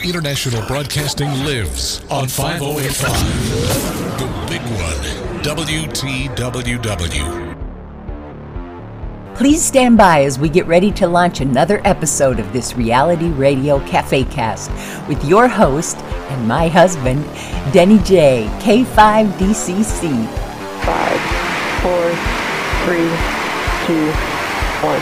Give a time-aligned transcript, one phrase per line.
[0.00, 4.18] International Broadcasting lives on 5085.
[4.18, 4.98] The big one,
[5.44, 7.52] WTWW.
[9.36, 13.78] Please stand by as we get ready to launch another episode of this reality radio
[13.86, 14.70] cafe cast
[15.08, 17.24] with your host and my husband,
[17.72, 20.26] Denny J, K5DCC.
[20.84, 21.20] Five,
[21.82, 22.10] four,
[22.84, 23.08] three,
[23.86, 24.10] two,
[24.82, 25.00] one,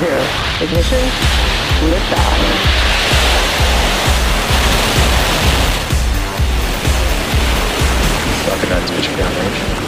[0.00, 0.20] zero.
[0.60, 1.04] Ignition,
[1.90, 2.65] liftoff.
[8.46, 9.86] Crocodile's pitching downrange.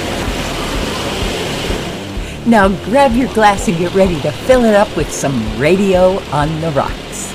[2.45, 6.61] Now grab your glass and get ready to fill it up with some radio on
[6.61, 7.33] the rocks.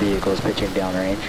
[0.00, 1.22] Vehicle's pitching downrange.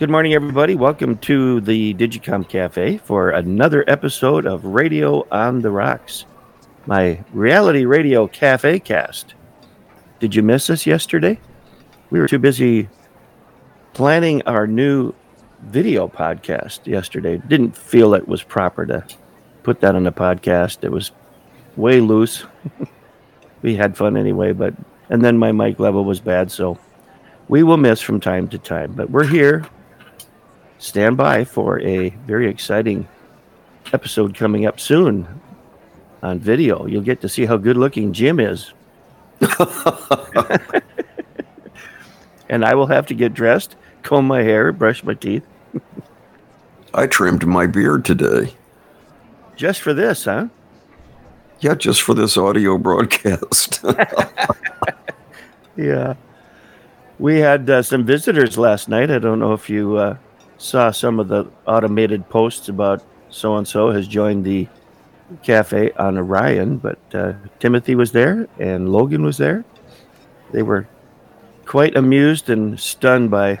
[0.00, 0.74] Good morning, everybody.
[0.74, 6.24] Welcome to the Digicom Cafe for another episode of Radio on the Rocks,
[6.86, 9.34] my reality radio cafe cast.
[10.18, 11.38] Did you miss us yesterday?
[12.10, 12.88] We were too busy
[13.92, 15.14] planning our new
[15.62, 17.40] video podcast yesterday.
[17.46, 19.04] Didn't feel it was proper to
[19.62, 20.84] put that on a podcast.
[20.84, 21.12] It was
[21.76, 22.44] way loose.
[23.62, 24.74] we had fun anyway, but
[25.08, 26.78] and then my mic level was bad, so
[27.48, 28.92] we will miss from time to time.
[28.92, 29.66] But we're here.
[30.78, 33.06] Stand by for a very exciting
[33.92, 35.40] episode coming up soon
[36.22, 36.86] on video.
[36.86, 38.72] You'll get to see how good looking Jim is.
[42.48, 45.44] and I will have to get dressed, comb my hair, brush my teeth.
[46.94, 48.54] I trimmed my beard today.
[49.56, 50.48] Just for this, huh?
[51.60, 53.84] Yeah, just for this audio broadcast.
[55.76, 56.14] Yeah.
[57.18, 59.10] We had uh, some visitors last night.
[59.10, 60.16] I don't know if you uh,
[60.58, 64.68] saw some of the automated posts about so and so has joined the
[65.42, 69.64] cafe on Orion, but uh, Timothy was there and Logan was there.
[70.50, 70.86] They were
[71.64, 73.60] quite amused and stunned by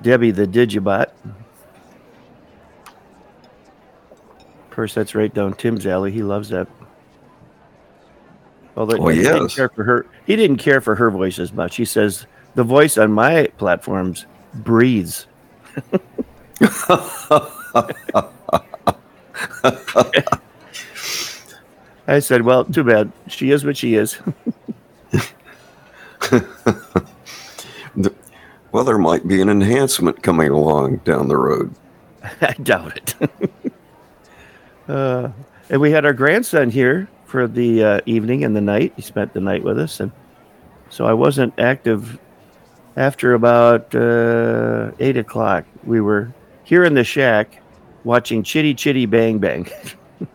[0.00, 1.06] Debbie the Digibot.
[1.06, 1.34] Of
[4.76, 6.12] course, that's right down Tim's alley.
[6.12, 6.68] He loves that.
[8.76, 11.76] Although Oh, he didn't care for her, he didn't care for her voice as much.
[11.76, 15.26] He says the voice on my platforms breathes.
[22.08, 23.10] I said, "Well, too bad.
[23.28, 24.18] She is what she is."
[28.72, 31.74] well, there might be an enhancement coming along down the road.
[32.42, 33.14] I doubt it.
[34.88, 35.28] Uh,
[35.70, 38.92] and we had our grandson here for the uh, evening and the night.
[38.96, 40.12] He spent the night with us, and
[40.90, 42.18] so I wasn't active
[42.96, 45.64] after about uh, eight o'clock.
[45.84, 46.32] We were
[46.64, 47.60] here in the shack
[48.04, 49.68] watching Chitty Chitty Bang Bang.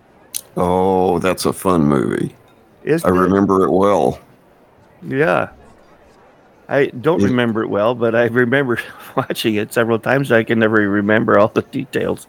[0.58, 2.36] Oh, that's a fun movie.
[2.84, 3.20] Isn't I it?
[3.20, 4.20] remember it well.
[5.02, 5.50] Yeah.
[6.68, 8.78] I don't remember it well, but I remember
[9.16, 10.30] watching it several times.
[10.30, 12.28] I can never remember all the details.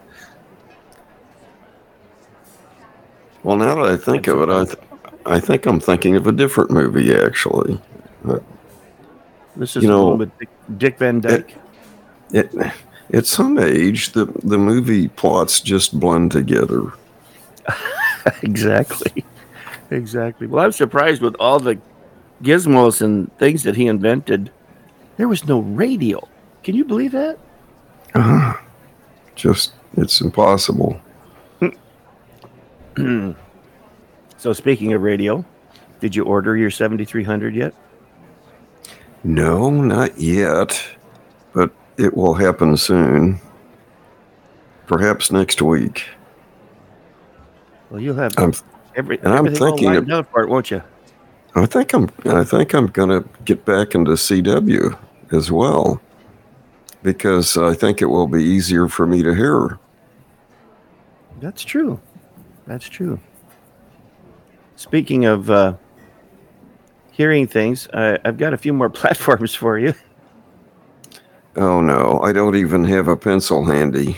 [3.43, 4.79] Well, now that I think of it, I, th-
[5.27, 7.81] I think I'm thinking of a different movie, actually.
[9.57, 11.57] This is You know, with Dick, Dick Van Dyke.
[12.33, 12.55] It,
[13.13, 16.93] at some age, the, the movie plots just blend together.
[18.43, 19.25] exactly.
[19.91, 20.47] Exactly.
[20.47, 21.79] Well, I'm surprised with all the
[22.43, 24.51] gizmos and things that he invented.
[25.19, 26.27] There was no radio.
[26.63, 27.39] Can you believe that?
[28.15, 28.55] Uh,
[29.35, 30.99] Just, it's impossible.
[34.43, 35.45] So, speaking of radio,
[36.01, 37.73] did you order your 7300 yet?
[39.23, 40.83] No, not yet,
[41.53, 43.41] but it will happen soon.
[44.89, 46.07] Perhaps next week.
[47.89, 48.53] Well, you'll have I'm,
[48.97, 50.83] every, and I'm everything all thinking lined up for it, won't you?
[51.55, 54.99] I think I'm, I think I'm gonna get back into CW
[55.31, 56.03] as well,
[57.05, 59.79] because I think it will be easier for me to hear.
[61.41, 62.01] That's true.
[62.67, 63.19] That's true.
[64.77, 65.75] Speaking of uh,
[67.13, 69.95] hearing things, I, I've got a few more platforms for you.
[71.57, 74.17] Oh no, I don't even have a pencil handy.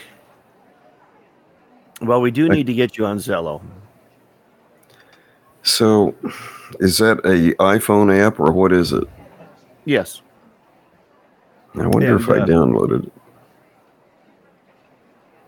[2.01, 3.63] Well, we do need to get you on Zello.
[5.63, 6.15] So,
[6.81, 9.05] is that a iPhone app or what is it?
[9.87, 10.21] Yes.
[11.75, 13.13] I wonder And, if I uh, downloaded it.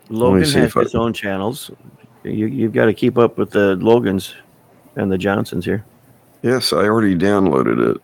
[0.08, 1.70] Logan has if I- his own channels.
[2.26, 4.34] You, you've got to keep up with the Logans
[4.96, 5.84] and the Johnsons here.
[6.42, 8.02] Yes, I already downloaded it.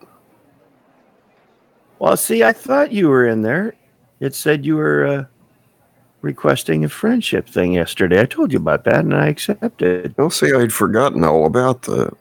[1.99, 3.75] Well, see, I thought you were in there.
[4.21, 5.25] It said you were uh,
[6.21, 8.21] requesting a friendship thing yesterday.
[8.21, 10.15] I told you about that, and I accepted.
[10.19, 12.17] Oh, see, I'd forgotten all about that.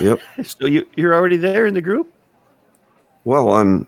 [0.00, 0.20] Yep.
[0.44, 2.12] So you you're already there in the group.
[3.24, 3.86] Well, I'm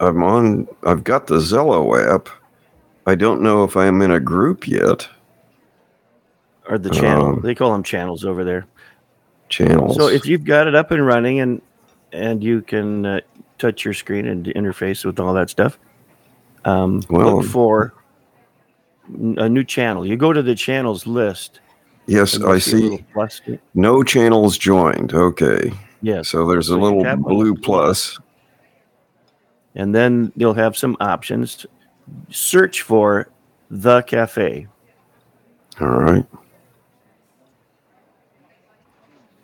[0.00, 0.68] I'm on.
[0.84, 2.28] I've got the Zello app.
[3.06, 5.08] I don't know if I'm in a group yet.
[6.68, 7.26] Or the channel.
[7.26, 8.66] Um, they call them channels over there.
[9.48, 9.96] Channels.
[9.96, 11.60] So if you've got it up and running and
[12.12, 13.20] and you can uh,
[13.58, 15.78] touch your screen and interface with all that stuff,
[16.64, 17.94] um, Well- look for
[19.36, 20.06] a new channel.
[20.06, 21.60] You go to the channels list.
[22.06, 23.04] yes, I a see.
[23.12, 23.40] plus.
[23.74, 25.12] No channels joined.
[25.14, 25.72] Okay.
[26.02, 26.28] Yes.
[26.28, 28.18] So there's a So you little blue plus.
[29.74, 31.66] and then you'll have some options.
[32.30, 33.28] Search for
[33.70, 34.66] the cafe.
[35.80, 36.26] All right.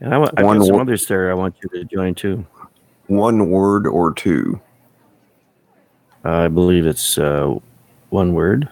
[0.00, 1.30] And I want I've One got some wo- others there.
[1.30, 2.46] I want you to join too.
[3.08, 4.60] One word or two.
[6.24, 7.54] I believe it's uh,
[8.10, 8.68] one word.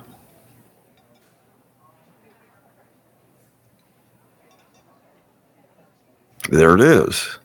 [6.51, 7.39] There it is.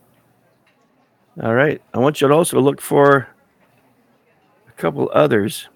[1.41, 1.81] All right.
[1.93, 3.27] I want you to also look for
[4.67, 5.69] a couple others.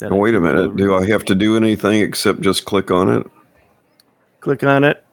[0.00, 0.76] wait a minute.
[0.76, 3.26] Do I have to do anything except just click on it?
[4.40, 5.03] Click on it,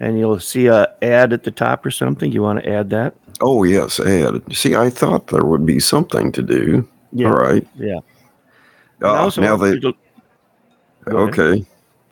[0.00, 2.32] and you'll see a ad at the top or something.
[2.32, 3.14] You want to add that?
[3.40, 4.42] Oh, yes, add.
[4.54, 6.88] See, I thought there would be something to do.
[7.12, 7.28] Yeah.
[7.28, 7.66] All right.
[7.76, 7.98] Yeah.
[9.02, 9.78] Uh, also now they.
[9.78, 9.94] to-
[11.04, 11.38] Go ahead.
[11.38, 11.66] Okay.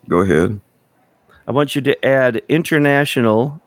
[0.08, 0.60] Go ahead.
[1.46, 3.60] I want you to add International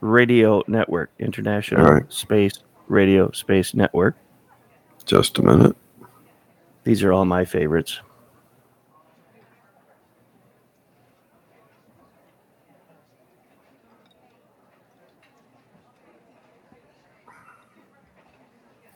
[0.00, 2.12] Radio Network, International right.
[2.12, 4.16] Space Radio Space Network.
[5.06, 5.76] Just a minute.
[6.84, 8.00] These are all my favorites.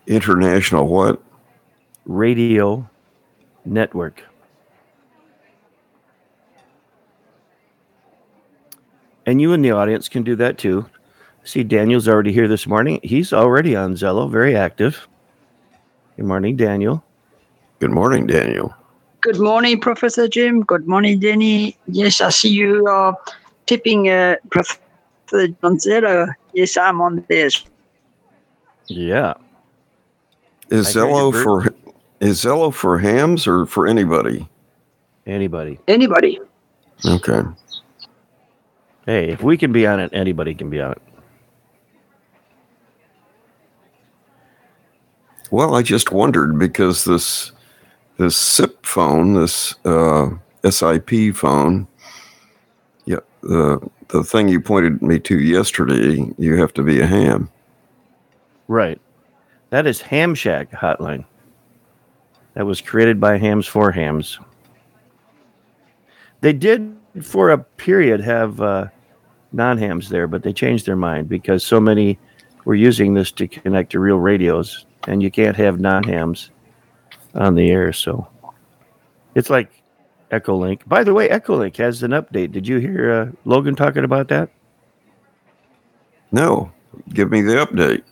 [0.08, 1.22] International what?
[2.06, 2.88] Radio
[3.66, 4.25] Network.
[9.26, 10.88] And you in the audience can do that too.
[11.44, 13.00] See, Daniel's already here this morning.
[13.02, 15.06] He's already on Zello, very active.
[16.16, 17.05] Good morning, Daniel.
[17.78, 18.75] Good morning, Daniel.
[19.20, 20.62] Good morning, Professor Jim.
[20.62, 21.76] Good morning, Denny.
[21.87, 23.16] Yes, I see you are
[23.66, 24.78] tipping uh, Professor
[25.62, 26.32] Donzello.
[26.55, 27.64] Yes, I'm on this.
[28.87, 29.34] Yeah.
[30.70, 31.67] Is I Zello for
[32.20, 34.49] is Zello for hams or for anybody?
[35.26, 35.79] Anybody.
[35.88, 36.41] Anybody?
[37.05, 37.43] Okay.
[39.06, 41.03] Hey, if we can be on it, anybody can be on it.
[45.50, 47.53] Well, I just wondered because this
[48.19, 50.31] this SIP phone, this uh,
[50.69, 51.87] SIP phone,
[53.06, 57.50] yeah, the the thing you pointed me to yesterday, you have to be a ham.
[58.67, 59.00] Right.
[59.70, 61.25] That is Ham Shack hotline.
[62.55, 64.38] That was created by Hams for Hams.
[66.41, 68.87] They did, for a period, have uh,
[69.53, 72.19] non hams there, but they changed their mind because so many
[72.65, 76.50] were using this to connect to real radios, and you can't have non hams
[77.35, 77.93] on the air.
[77.93, 78.29] So
[79.35, 79.82] it's like
[80.31, 80.87] Echolink.
[80.87, 82.53] By the way, Echolink has an update.
[82.53, 84.50] Did you hear uh, Logan talking about that?
[86.31, 86.70] No,
[87.11, 88.03] give me the update.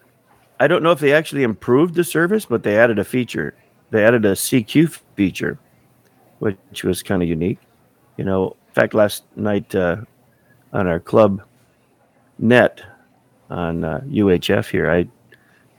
[0.59, 3.55] I don't know if they actually improved the service, but they added a feature.
[3.91, 5.59] They added a CQ feature,
[6.39, 7.59] which was kind of unique.
[8.17, 9.97] You know, in fact, last night uh,
[10.73, 11.43] on our club
[12.39, 12.83] net
[13.51, 15.09] on uh, UHF here, I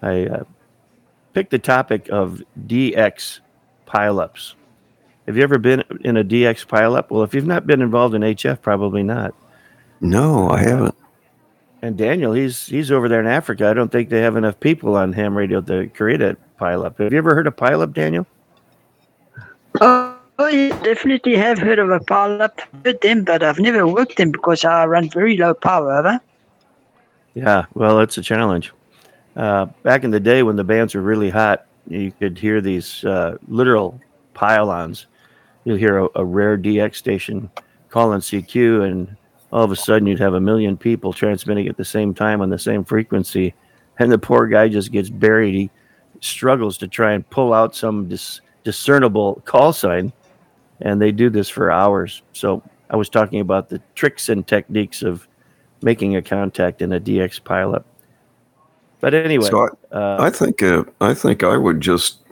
[0.01, 0.43] I uh,
[1.33, 3.39] picked the topic of DX
[3.87, 4.53] pileups.
[5.25, 7.09] Have you ever been in a DX pileup?
[7.09, 9.33] Well, if you've not been involved in HF, probably not.
[9.99, 10.95] No, I haven't.
[11.81, 13.67] And Daniel, he's he's over there in Africa.
[13.67, 16.97] I don't think they have enough people on ham radio to create a pileup.
[16.97, 18.25] Have you ever heard of pileup, Daniel?
[19.79, 23.87] Oh, oh yeah, definitely have heard of a pile up with them, but I've never
[23.87, 25.91] worked them because I run very low power.
[25.91, 26.19] I?
[27.35, 28.71] Yeah, well, it's a challenge.
[29.35, 33.05] Uh, back in the day when the bands were really hot, you could hear these
[33.05, 34.01] uh, literal
[34.33, 35.05] pylons.
[35.63, 37.51] You'll hear a, a rare DX station
[37.89, 39.15] calling CQ, and
[39.51, 42.49] all of a sudden you'd have a million people transmitting at the same time on
[42.49, 43.53] the same frequency,
[43.99, 45.55] and the poor guy just gets buried.
[45.55, 45.69] He
[46.21, 50.11] struggles to try and pull out some dis- discernible call sign,
[50.81, 52.21] and they do this for hours.
[52.33, 55.27] So I was talking about the tricks and techniques of
[55.81, 57.83] making a contact in a DX pileup.
[58.99, 62.23] But anyway, So uh, I think uh, I think I would just,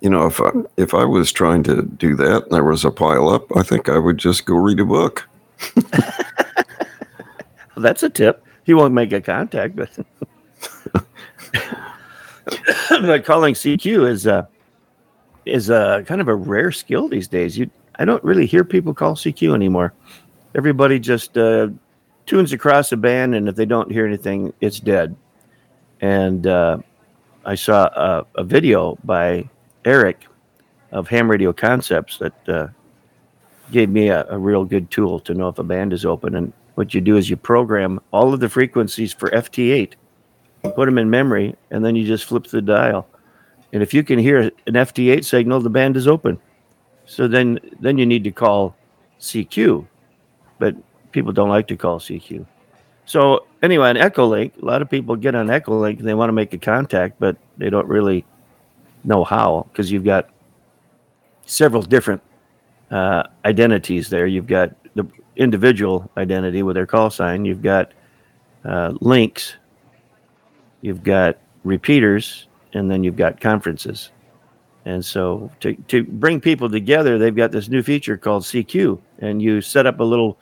[0.00, 2.90] you know, if I if I was trying to do that and there was a
[2.90, 5.28] pile up, I think I would just go read a book.
[7.76, 8.44] that's a tip.
[8.64, 9.90] He won't make a contact, but
[12.88, 14.48] but calling CQ is a
[15.44, 17.58] is a kind of a rare skill these days.
[17.58, 19.92] You I don't really hear people call CQ anymore.
[20.54, 21.68] Everybody just uh,
[22.26, 25.16] tunes across a band, and if they don't hear anything, it's dead.
[26.00, 26.78] And uh,
[27.44, 29.48] I saw a, a video by
[29.84, 30.26] Eric
[30.92, 32.68] of Ham Radio Concepts that uh,
[33.74, 36.36] gave me a, a real good tool to know if a band is open.
[36.36, 39.94] And what you do is you program all of the frequencies for FT8,
[40.62, 43.06] put them in memory, and then you just flip the dial.
[43.72, 46.38] And if you can hear an FT8 signal, the band is open.
[47.04, 48.76] So then, then you need to call
[49.18, 49.84] CQ,
[50.60, 50.76] but
[51.10, 52.46] people don't like to call CQ.
[53.06, 56.32] So anyway, on Echolink, a lot of people get on Echolink and they want to
[56.32, 58.24] make a contact, but they don't really
[59.02, 60.30] know how because you've got
[61.44, 62.22] several different
[62.90, 64.26] uh, identities there.
[64.26, 67.44] You've got the individual identity with their call sign.
[67.44, 67.92] You've got
[68.64, 69.54] uh, links.
[70.80, 74.10] You've got repeaters, and then you've got conferences.
[74.84, 79.40] And so to, to bring people together, they've got this new feature called CQ, and
[79.40, 80.38] you set up a little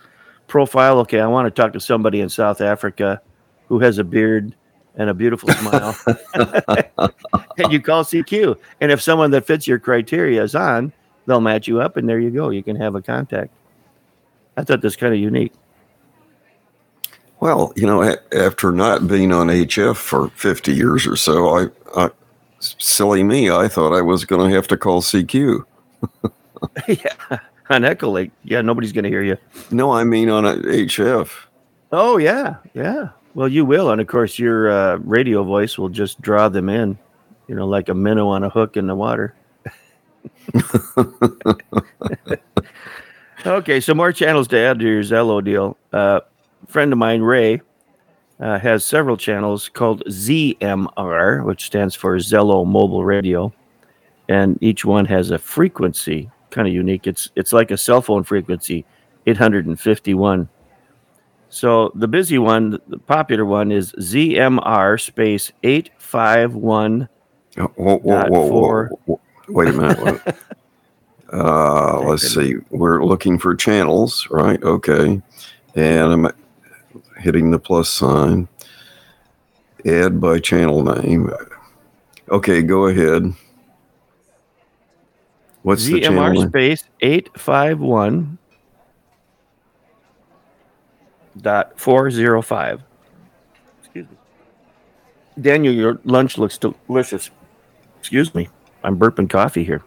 [0.49, 0.99] profile.
[1.01, 3.21] Okay, I want to talk to somebody in South Africa
[3.69, 4.55] who has a beard
[4.97, 5.97] and a beautiful smile.
[6.35, 8.59] and you call CQ.
[8.81, 10.93] And if someone that fits your criteria is on,
[11.27, 12.51] they'll match you up, and there you go.
[12.51, 13.53] You can have a contact.
[14.57, 15.53] I thought that's kind of unique.
[17.41, 22.11] Well, you know, after not being on HF for 50 years or so, I, I
[22.61, 25.65] silly me, I thought I was going to have to call CQ.
[26.89, 27.39] yeah,
[27.69, 28.31] on Echolink.
[28.45, 29.37] Yeah, nobody's going to hear you.
[29.71, 31.31] No, I mean on a HF.
[31.91, 33.09] Oh yeah, yeah.
[33.35, 36.99] Well, you will, and of course, your uh, radio voice will just draw them in.
[37.49, 39.35] You know, like a minnow on a hook in the water.
[43.47, 45.77] okay, so more channels to add to your Zello deal.
[45.93, 46.21] Uh,
[46.69, 47.63] friend of mine, Ray,
[48.41, 53.53] uh, has several channels called ZMR, which stands for Zello Mobile Radio,
[54.29, 57.07] and each one has a frequency, kind of unique.
[57.07, 58.85] It's it's like a cell phone frequency,
[59.27, 60.49] 851.
[61.49, 67.09] So the busy one, the popular one, is ZMR space 851.
[67.59, 68.91] Oh, Whoa, whoa, whoa, whoa, four.
[69.05, 69.21] whoa.
[69.49, 70.01] Wait a minute.
[70.01, 70.37] What-
[71.33, 72.57] uh, let's see.
[72.71, 74.63] We're looking for channels, right?
[74.63, 75.21] Okay.
[75.75, 76.29] And I'm
[77.19, 78.49] hitting the plus sign.
[79.85, 81.31] Add by channel name.
[82.29, 83.33] Okay, go ahead.
[85.63, 86.43] What's the channel?
[86.43, 88.39] ZMR space 851
[91.41, 92.83] dot 405.
[93.81, 94.17] Excuse me.
[95.41, 97.31] Daniel, your lunch looks delicious.
[98.01, 98.49] Excuse me.
[98.85, 99.83] I'm burping coffee here.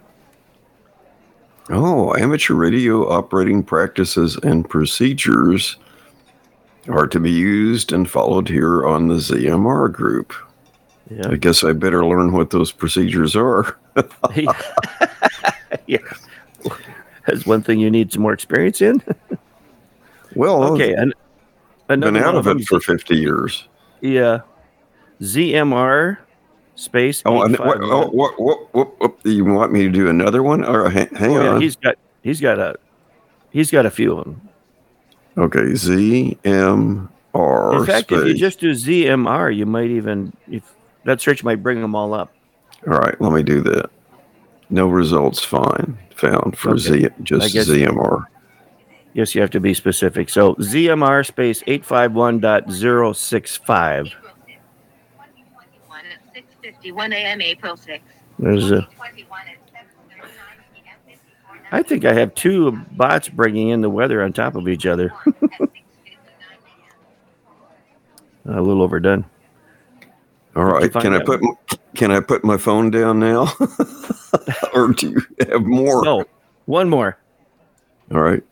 [1.70, 5.78] Oh, amateur radio operating practices and procedures
[6.88, 10.34] are to be used and followed here on the ZMR group.
[11.10, 11.30] Yeah.
[11.30, 13.78] I guess I better learn what those procedures are.
[15.88, 15.98] yeah.
[17.26, 19.02] That's one thing you need some more experience in.
[20.36, 20.94] Well, Okay.
[20.94, 21.14] And
[21.88, 23.68] been out of it for 50 years.
[24.02, 24.42] Yeah.
[25.22, 26.18] ZMR
[26.76, 27.22] space.
[27.26, 30.64] Oh, and, what, oh what, what, what, what, you want me to do another one?
[30.64, 31.62] Or hang, hang Oh, yeah, on.
[31.62, 32.76] he's got he's got a
[33.52, 34.42] he's got a few of them.
[35.38, 37.10] okay, ZMR.
[37.80, 40.64] In fact, if you just do ZMR, you might even if
[41.06, 42.32] that search might bring them all up.
[42.88, 43.90] All right, let me do that.
[44.70, 46.80] No results fine found for Okay.
[46.80, 48.26] Z, just ZMR.
[49.14, 50.30] Yes, you have to be specific.
[50.30, 51.64] So ZMR space
[56.84, 56.84] 851.065.
[56.84, 57.42] 6:51 a.m.
[57.42, 58.00] April 6th.
[58.40, 58.88] There's a
[61.72, 65.12] I think I have two bots bringing in the weather on top of each other.
[68.46, 69.26] a little overdone.
[70.56, 71.42] All you right, find can I that put
[71.96, 73.52] can I put my phone down now,
[74.74, 76.04] or do you have more?
[76.04, 76.26] No,
[76.66, 77.18] one more.
[78.14, 78.44] All right.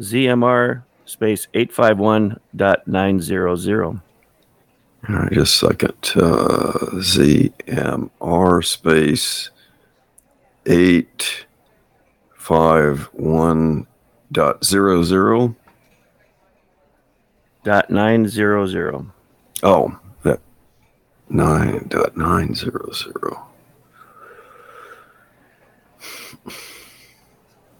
[0.00, 4.02] ZMR space 851.900.
[5.08, 5.94] All right, just a second.
[6.16, 9.50] Uh, ZMR space
[10.66, 11.46] eight
[12.34, 13.86] five one
[14.32, 15.54] dot zero zero.
[17.64, 19.12] Dot nine zero zero.
[19.62, 20.40] Oh, that
[21.28, 23.42] nine dot nine zero zero.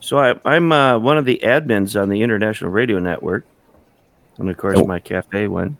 [0.01, 3.45] So I, I'm uh, one of the admins on the International Radio Network,
[4.39, 4.87] and of course Oh.
[4.87, 5.77] my cafe one,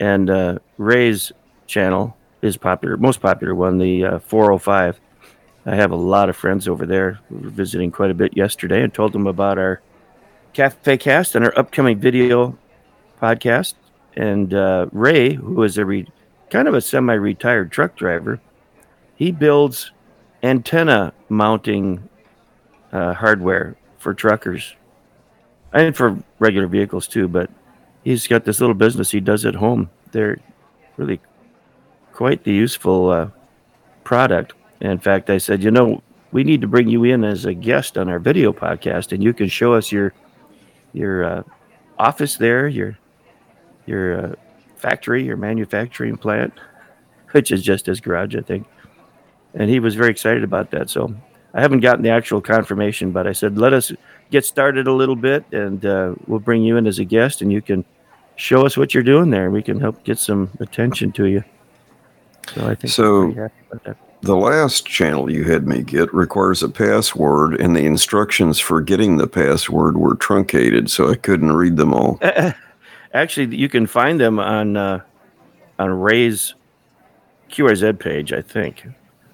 [0.00, 1.32] and uh, Ray's
[1.66, 5.00] channel is popular, most popular one, the uh, 405.
[5.66, 7.18] I have a lot of friends over there.
[7.30, 9.82] We were visiting quite a bit yesterday, and told them about our
[10.52, 12.56] cafe cast and our upcoming video
[13.20, 13.74] podcast.
[14.16, 16.08] And uh, Ray, who is a re-
[16.50, 18.40] kind of a semi-retired truck driver,
[19.16, 19.92] he builds
[20.42, 22.08] antenna mounting
[22.92, 24.74] uh, hardware for truckers
[25.72, 27.28] and for regular vehicles too.
[27.28, 27.50] But
[28.08, 29.90] he's got this little business he does at home.
[30.12, 30.38] They're
[30.96, 31.20] really
[32.14, 33.28] quite the useful uh,
[34.02, 34.54] product.
[34.80, 37.98] In fact, I said, you know, we need to bring you in as a guest
[37.98, 40.14] on our video podcast, and you can show us your
[40.94, 41.42] your uh,
[41.98, 42.98] office there, your
[43.84, 44.34] your uh,
[44.76, 46.54] factory, your manufacturing plant,
[47.32, 48.66] which is just his garage, I think.
[49.52, 50.88] And he was very excited about that.
[50.88, 51.14] So
[51.52, 53.92] I haven't gotten the actual confirmation, but I said, let us
[54.30, 57.52] get started a little bit, and uh, we'll bring you in as a guest, and
[57.52, 57.84] you can
[58.38, 59.50] show us what you're doing there.
[59.50, 61.44] We can help get some attention to you.
[62.54, 63.96] So I think So- we're pretty happy about that.
[64.20, 69.16] The last channel you had me get requires a password, and the instructions for getting
[69.16, 72.18] the password were truncated, so I couldn't read them all.
[73.14, 75.02] Actually, you can find them on uh,
[75.78, 76.54] on Ray's
[77.48, 78.32] QRZ page.
[78.32, 78.88] I think.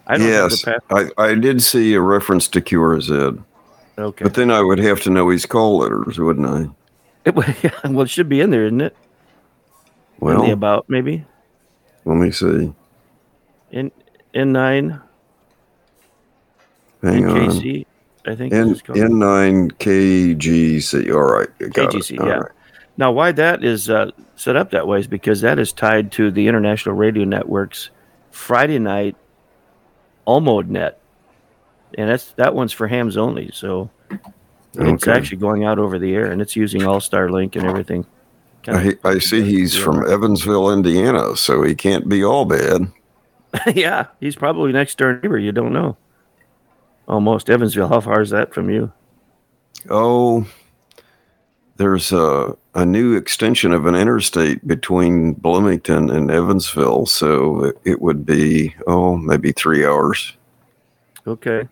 [0.07, 3.43] I don't yes, I, I did see a reference to QRZ,
[3.97, 4.23] okay.
[4.23, 6.69] but then I would have to know his call letters, wouldn't I?
[7.27, 8.95] It, yeah, well, it should be in there, isn't it?
[10.21, 11.25] in Well, the about maybe
[12.05, 12.75] let me see.
[13.71, 13.91] in
[14.35, 15.01] in nine
[17.03, 17.41] Hang on.
[18.27, 18.75] I think N.
[18.75, 21.15] N9 KGC.
[21.15, 21.49] All right.
[21.73, 21.99] got it.
[22.01, 22.35] KGC, All yeah.
[22.37, 22.53] right.
[22.97, 26.31] Now, why that is uh, set up that way is because that is tied to
[26.31, 27.91] the International Radio Network's
[28.31, 29.17] Friday night
[30.27, 30.99] Allmode net,
[31.99, 33.51] and that's that one's for hams only.
[33.53, 33.91] So
[34.77, 38.07] it's actually going out over the air, and it's using All Star Link and everything.
[38.63, 42.91] Kinda- I, I see he's from Evansville, Indiana, so he can't be all bad.
[43.75, 45.39] yeah, he's probably next door neighbor.
[45.39, 45.97] You don't know.
[47.07, 47.89] Almost Evansville.
[47.89, 48.91] How far is that from you?
[49.91, 50.47] Oh,
[51.77, 58.03] there's a, a new extension of an interstate between Bloomington and Evansville, so it, it
[58.03, 60.33] would be, oh, maybe three hours.
[61.27, 61.69] Okay.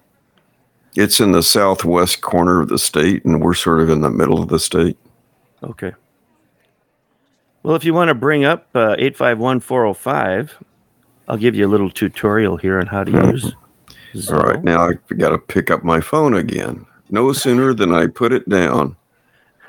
[0.95, 4.43] It's in the southwest corner of the state, and we're sort of in the middle
[4.43, 4.99] of the state.
[5.63, 5.93] Okay.
[7.63, 10.59] Well, if you want to bring up uh, 851 405,
[11.29, 13.55] I'll give you a little tutorial here on how to use.
[14.31, 16.85] All right, now I've got to pick up my phone again.
[17.09, 18.97] No sooner than I put it down.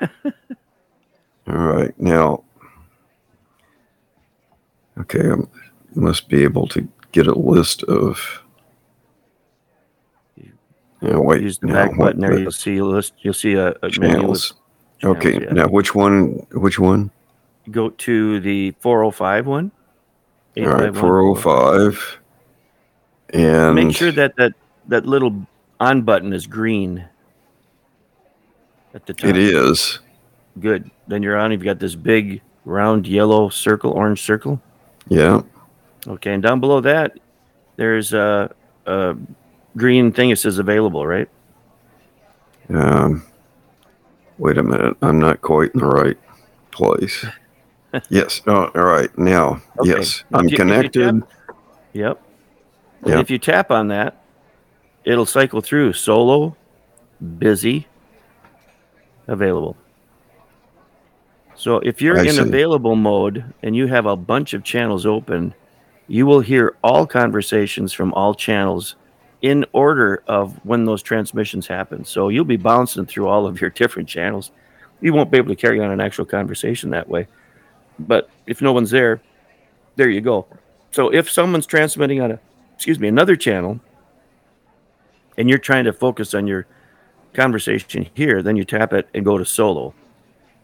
[0.02, 2.42] All right, now,
[4.98, 5.36] okay, I
[5.94, 8.42] must be able to get a list of.
[11.04, 11.42] Yeah, wait.
[11.42, 12.34] Use the now, back what button there.
[12.34, 13.12] the You'll see a list.
[13.18, 14.54] You'll see a, a menu with channels.
[15.02, 15.52] Okay, yeah.
[15.52, 16.46] now which one?
[16.52, 17.10] Which one?
[17.70, 19.72] Go to the 405 one.
[20.56, 22.18] All right, 851 four oh five.
[23.30, 24.52] And Make sure that, that
[24.88, 25.46] that little
[25.80, 27.08] on button is green
[28.94, 29.30] at the top.
[29.30, 29.98] it is.
[30.60, 30.90] Good.
[31.08, 31.50] Then you're on.
[31.50, 34.62] You've got this big round yellow circle, orange circle.
[35.08, 35.42] Yeah.
[36.06, 37.18] Okay, and down below that,
[37.76, 38.54] there's a,
[38.86, 39.16] a
[39.76, 41.28] green thing that says available, right?
[42.68, 43.24] Um,
[44.38, 44.96] wait a minute.
[45.02, 46.16] I'm not quite in the right
[46.70, 47.24] place.
[48.08, 48.40] yes.
[48.46, 49.16] Oh, all right.
[49.18, 49.90] Now, Okay.
[49.90, 51.20] yes, I'm you- connected.
[51.20, 51.30] tap-
[51.92, 52.20] Yep.
[53.06, 53.18] Yep.
[53.20, 54.22] if you tap on that,
[55.04, 56.56] it'll cycle through solo,
[57.38, 57.86] busy,
[59.28, 59.76] available.
[61.54, 62.40] So if you're I in see.
[62.40, 65.54] available mode and you have a bunch of channels open,
[66.08, 68.96] you will hear all conversations from all channels
[69.44, 72.02] in order of when those transmissions happen.
[72.02, 74.50] So you'll be bouncing through all of your different channels.
[75.02, 77.28] You won't be able to carry on an actual conversation that way.
[77.98, 79.20] But if no one's there,
[79.96, 80.46] there you go.
[80.92, 82.40] So if someone's transmitting on a
[82.74, 83.80] excuse me, another channel
[85.36, 86.66] and you're trying to focus on your
[87.34, 89.92] conversation here, then you tap it and go to solo.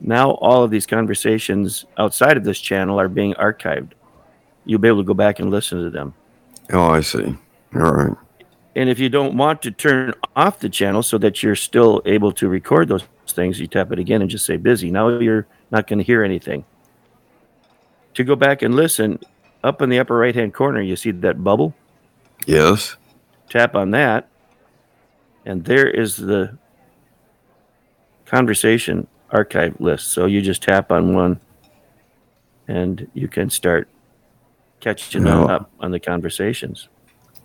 [0.00, 3.92] Now all of these conversations outside of this channel are being archived.
[4.64, 6.14] You'll be able to go back and listen to them.
[6.72, 7.36] Oh, I see.
[7.74, 8.16] All right.
[8.76, 12.32] And if you don't want to turn off the channel so that you're still able
[12.32, 14.90] to record those things, you tap it again and just say busy.
[14.90, 16.64] Now you're not going to hear anything.
[18.14, 19.18] To go back and listen,
[19.64, 21.74] up in the upper right hand corner, you see that bubble.
[22.46, 22.96] Yes.
[23.48, 24.28] Tap on that,
[25.44, 26.56] and there is the
[28.24, 30.12] conversation archive list.
[30.12, 31.40] So you just tap on one,
[32.68, 33.88] and you can start
[34.78, 36.88] catching Now- up on the conversations.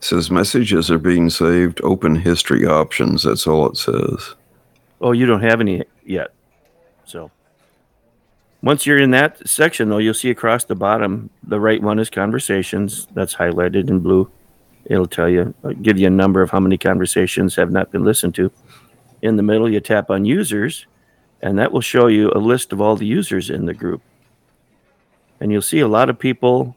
[0.06, 1.82] Says messages are being saved.
[1.84, 3.24] Open history options.
[3.24, 4.36] That's all it says.
[5.02, 6.34] Oh, you don't have any yet.
[7.06, 7.32] So
[8.62, 12.10] once you're in that section, though, you'll see across the bottom, the right one is
[12.10, 13.08] conversations.
[13.14, 14.32] That's highlighted in blue.
[14.86, 18.04] It'll tell you, uh, give you a number of how many conversations have not been
[18.04, 18.52] listened to.
[19.22, 20.86] In the middle, you tap on users,
[21.42, 24.02] and that will show you a list of all the users in the group.
[25.40, 26.76] And you'll see a lot of people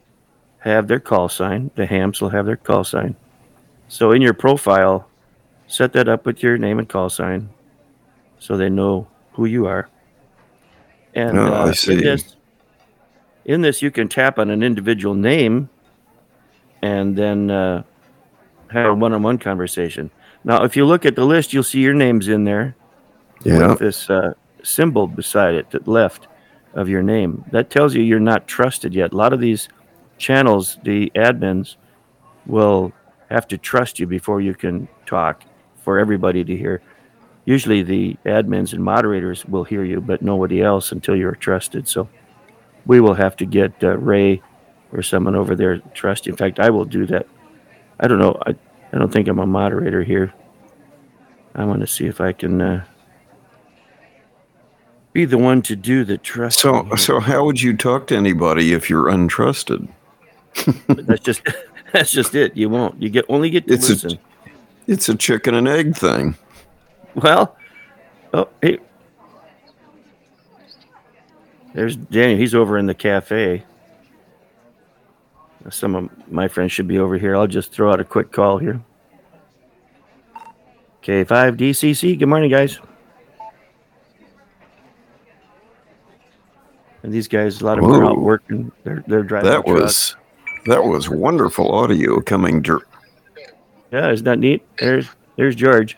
[0.69, 1.71] have their call sign.
[1.75, 3.17] The hams will have their call sign.
[3.89, 5.09] So in your profile,
[5.67, 7.49] set that up with your name and call sign
[8.39, 9.89] so they know who you are.
[11.15, 12.37] And Oh, I uh, in this,
[13.45, 15.69] in this, you can tap on an individual name,
[16.83, 17.83] and then uh,
[18.71, 20.11] have a one-on-one conversation.
[20.45, 22.77] Now, if you look at the list, you'll see your names in there
[23.43, 23.69] Yeah.
[23.71, 26.29] with this uh, symbol beside it the left
[26.75, 27.45] of your name.
[27.51, 29.13] That tells you you're not trusted yet.
[29.13, 29.69] A lot of these
[30.19, 31.77] channels, the admins
[32.47, 32.93] will
[33.31, 35.45] have to trust you before you can talk
[35.83, 36.83] for everybody to hear.
[37.45, 41.89] Usually, the admins and moderators will hear you, but nobody else until you're trusted.
[41.89, 42.09] So,
[42.87, 44.43] we will have to get uh, Ray
[44.93, 46.33] or someone over there to trust you.
[46.33, 47.27] In fact, I will do that.
[48.01, 48.41] I don't know.
[48.47, 48.55] I,
[48.93, 50.33] I don't think I'm a moderator here.
[51.55, 52.85] I want to see if I can uh,
[55.13, 56.61] be the one to do the trust.
[56.61, 59.89] So, so how would you talk to anybody if you're untrusted?
[60.87, 61.43] That's just
[61.93, 62.57] that's just it.
[62.57, 63.01] You won't.
[63.01, 64.19] You get only get to It's a-
[64.87, 66.37] It's a chicken and egg thing.
[67.15, 67.57] Well,
[68.33, 68.79] oh, hey.
[71.75, 72.39] There's Daniel.
[72.39, 73.65] He's over in the cafe.
[75.71, 77.37] Some of my friends should be over here.
[77.37, 78.81] I'll just throw out a quick call here.
[81.03, 82.19] K5DCC.
[82.19, 82.79] Good morning, guys.
[87.03, 88.73] And these guys, a lot of them are out working.
[88.85, 89.51] They're they're driving.
[89.51, 90.17] That was
[90.69, 92.63] that was wonderful audio coming.
[92.63, 92.87] Dir-
[93.93, 94.63] Yeah, isn't that neat?
[94.79, 95.97] There's there's George.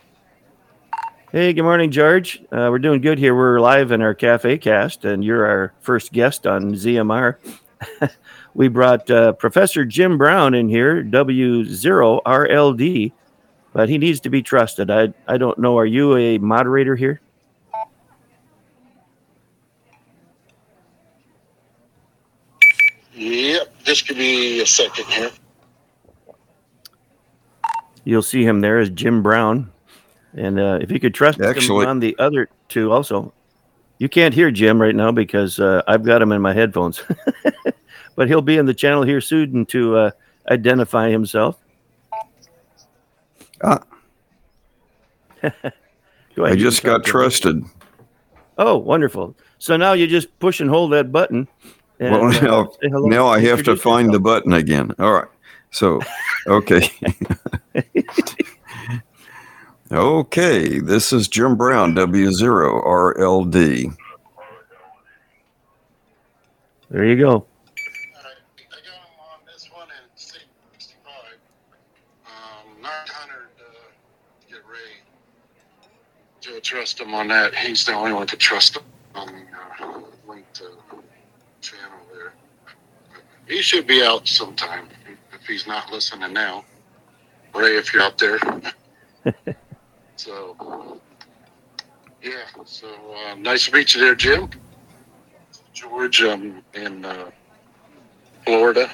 [1.31, 2.41] Hey, good morning, George.
[2.51, 3.33] Uh, we're doing good here.
[3.35, 7.35] We're live in our cafe cast, and you're our first guest on ZMR.
[8.53, 13.11] we brought uh, Professor Jim Brown in here, W0RLD,
[13.73, 14.91] but he needs to be trusted.
[14.91, 15.77] I I don't know.
[15.77, 17.21] Are you a moderator here?
[23.13, 25.31] Yep, just give me a second here.
[28.05, 29.69] You'll see him there as Jim Brown,
[30.33, 33.33] and uh, if you could trust Actually- him on the other two also.
[33.97, 37.03] You can't hear Jim right now because uh, I've got him in my headphones,
[38.15, 40.11] but he'll be in the channel here soon to uh,
[40.49, 41.59] identify himself.
[43.63, 43.83] Ah.
[45.43, 45.51] Go
[46.39, 47.11] I ahead, you just got talk to him.
[47.11, 47.63] trusted.
[48.57, 49.35] Oh, wonderful!
[49.59, 51.47] So now you just push and hold that button.
[52.01, 54.91] And, Well, now, say now I have to Introduce find the button again.
[54.97, 55.27] All right.
[55.69, 56.01] So,
[56.47, 56.89] okay.
[59.91, 60.79] okay.
[60.79, 63.95] This is Jim Brown, W0RLD.
[66.89, 67.29] There you go.
[67.29, 67.45] I got
[68.83, 71.13] him on this one and 65.
[72.25, 73.39] Um, 900 uh,
[74.49, 75.03] get Ray
[76.41, 77.53] to trust him on that.
[77.53, 78.83] He's the only one to trust him
[79.13, 79.43] on the
[79.85, 80.71] uh, link to
[81.61, 82.33] channel there.
[83.51, 84.87] He should be out sometime
[85.33, 86.63] if he's not listening now.
[87.53, 88.39] Ray, if you're out there.
[90.15, 91.01] so,
[92.23, 92.45] yeah.
[92.63, 94.49] So uh, nice to meet you there, Jim.
[95.73, 97.29] George um, in uh,
[98.45, 98.89] Florida,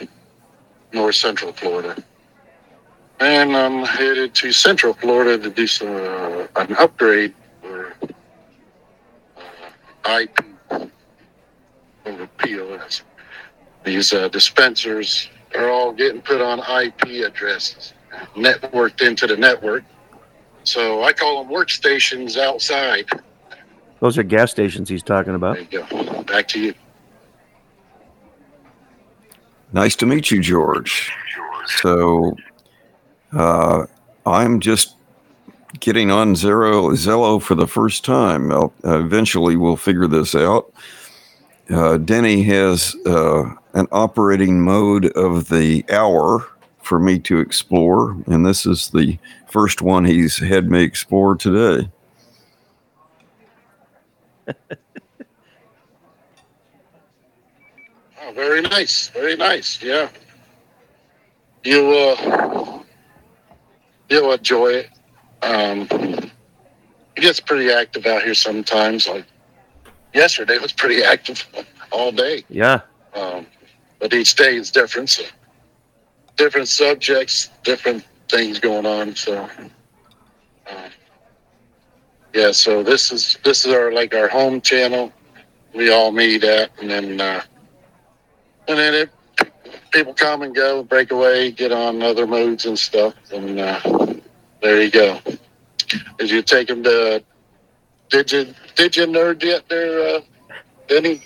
[0.91, 2.03] north central Florida.
[3.19, 7.93] And I'm headed to central Florida to do some, uh, an upgrade for
[9.37, 10.43] uh, IP
[12.07, 13.03] over POS.
[13.83, 17.93] These uh, dispensers are all getting put on IP addresses,
[18.35, 19.83] networked into the network.
[20.63, 23.05] So I call them workstations outside.
[24.01, 25.55] Those are gas stations he's talking about.
[25.55, 26.23] There you go.
[26.23, 26.73] Back to you.
[29.73, 31.11] Nice to meet you, George.
[31.81, 32.35] So,
[33.33, 33.85] uh,
[34.25, 34.95] I'm just
[35.79, 38.51] getting on Zero Zello for the first time.
[38.51, 40.71] I'll, eventually, we'll figure this out.
[41.69, 46.47] Uh, Denny has uh, an operating mode of the hour
[46.81, 51.89] for me to explore, and this is the first one he's had me explore today.
[58.19, 59.07] Oh, very nice.
[59.09, 59.81] Very nice.
[59.81, 60.09] Yeah.
[61.63, 62.81] You uh
[64.09, 64.89] you'll enjoy it.
[65.43, 65.87] Um
[67.15, 69.07] it gets pretty active out here sometimes.
[69.07, 69.23] Like
[70.13, 71.47] yesterday was pretty active
[71.91, 72.43] all day.
[72.49, 72.81] Yeah.
[73.13, 73.45] Um
[73.99, 75.09] but each day is different.
[75.09, 75.23] So
[76.35, 79.15] different subjects, different things going on.
[79.15, 79.49] So
[80.69, 80.89] uh,
[82.33, 85.11] yeah, so this is this is our like our home channel.
[85.73, 87.41] We all meet at and then uh
[88.67, 89.09] and then it
[89.91, 93.79] people come and go, break away, get on other modes and stuff, and uh,
[94.61, 95.19] there you go.
[96.17, 97.23] Did you take them to?
[98.09, 100.21] Did you did you nerd yet there, uh,
[100.87, 101.21] Denny?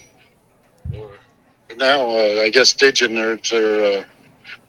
[1.77, 4.03] Now uh, I guess Digi nerds are uh,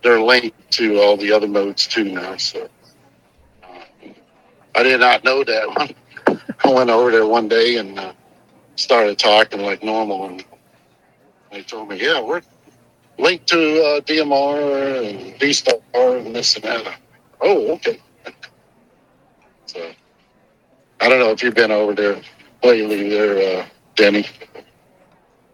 [0.02, 2.36] they're linked to all the other modes too now.
[2.36, 2.68] So
[3.62, 3.84] uh,
[4.74, 5.94] I did not know that.
[6.64, 8.12] I went over there one day and uh,
[8.76, 10.44] started talking like normal, and
[11.50, 12.42] they told me, "Yeah, we're
[13.18, 16.98] linked to uh, DMR and D-Star and this and that.
[17.40, 18.00] Oh, okay.
[19.66, 19.90] So
[21.00, 22.20] I don't know if you've been over there
[22.62, 24.26] lately, there, uh, Denny.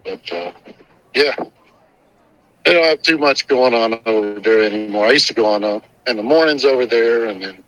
[0.05, 0.53] But uh,
[1.19, 1.35] yeah,
[2.65, 5.07] they don't have too much going on over there anymore.
[5.07, 7.65] I used to go on uh, in the mornings over there, and then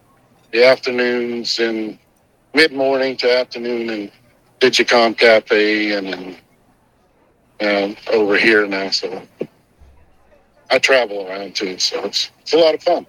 [0.52, 1.98] the afternoons and
[2.54, 4.10] mid morning to afternoon in
[4.60, 6.36] Digicom Cafe, and
[7.60, 8.90] then um, over here now.
[8.90, 9.20] So
[10.70, 13.04] I travel around too, so it's it's a lot of fun.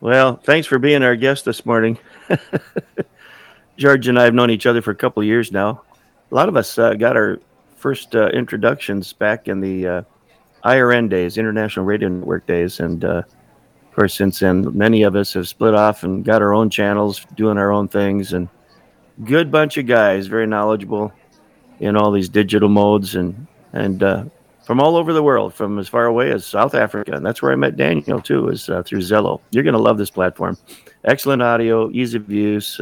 [0.00, 1.96] Well, thanks for being our guest this morning.
[3.80, 5.82] George and I have known each other for a couple of years now.
[6.30, 7.40] A lot of us uh, got our
[7.76, 10.02] first uh, introductions back in the uh,
[10.64, 15.32] IRN days, International Radio Network days, and uh, of course, since then, many of us
[15.32, 18.50] have split off and got our own channels, doing our own things, and
[19.24, 21.10] good bunch of guys, very knowledgeable
[21.80, 24.24] in all these digital modes, and and uh,
[24.62, 27.50] from all over the world, from as far away as South Africa, and that's where
[27.50, 29.40] I met Daniel too, is uh, through Zello.
[29.52, 30.58] You're going to love this platform.
[31.04, 32.78] Excellent audio, ease of use,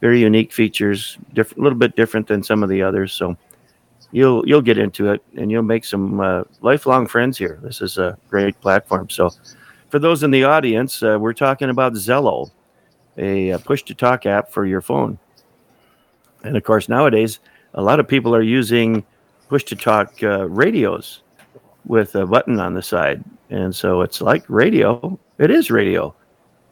[0.00, 3.12] very unique features, a little bit different than some of the others.
[3.12, 3.36] So
[4.12, 7.58] you'll you'll get into it, and you'll make some uh, lifelong friends here.
[7.62, 9.10] This is a great platform.
[9.10, 9.30] So
[9.88, 12.50] for those in the audience, uh, we're talking about Zello,
[13.16, 15.18] a, a push to talk app for your phone.
[16.42, 17.40] And of course, nowadays,
[17.74, 19.04] a lot of people are using
[19.48, 21.22] push to talk uh, radios
[21.84, 23.22] with a button on the side.
[23.50, 25.18] And so it's like radio.
[25.38, 26.14] It is radio.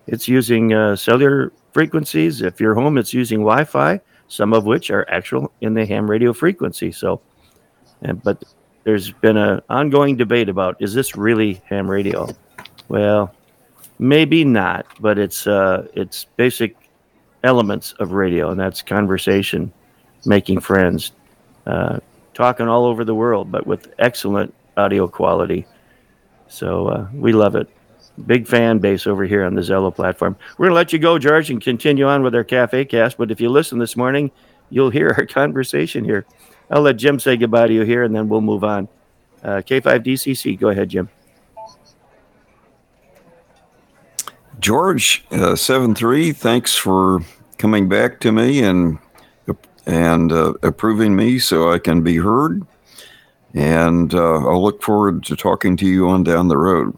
[0.08, 2.40] It's using uh, cellular frequencies.
[2.40, 6.10] If you're home, it's using Wi Fi, some of which are actual in the ham
[6.10, 6.90] radio frequency.
[6.92, 7.20] So,
[8.02, 8.42] and, but
[8.84, 12.28] there's been an ongoing debate about is this really ham radio?
[12.88, 13.34] Well,
[13.98, 16.74] maybe not, but it's uh, it's basic
[17.44, 19.70] elements of radio, and that's conversation,
[20.24, 21.12] making friends,
[21.66, 21.98] uh,
[22.32, 25.66] talking all over the world, but with excellent audio quality.
[26.48, 27.68] So uh, we love it.
[28.26, 30.36] Big fan base over here on the Zello platform.
[30.56, 33.16] We're going to let you go, George, and continue on with our cafe cast.
[33.16, 34.30] But if you listen this morning,
[34.70, 36.26] you'll hear our conversation here.
[36.70, 38.88] I'll let Jim say goodbye to you here, and then we'll move on.
[39.42, 41.08] Uh, K5DCC, go ahead, Jim.
[44.58, 46.32] George, uh, seven three.
[46.32, 47.20] Thanks for
[47.58, 48.98] coming back to me and
[49.86, 52.66] and uh, approving me so I can be heard.
[53.54, 56.96] And uh, I'll look forward to talking to you on down the road.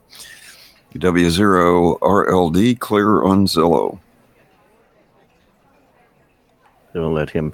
[0.94, 3.98] W0 RLD clear on Zello.
[6.92, 7.52] We'll let him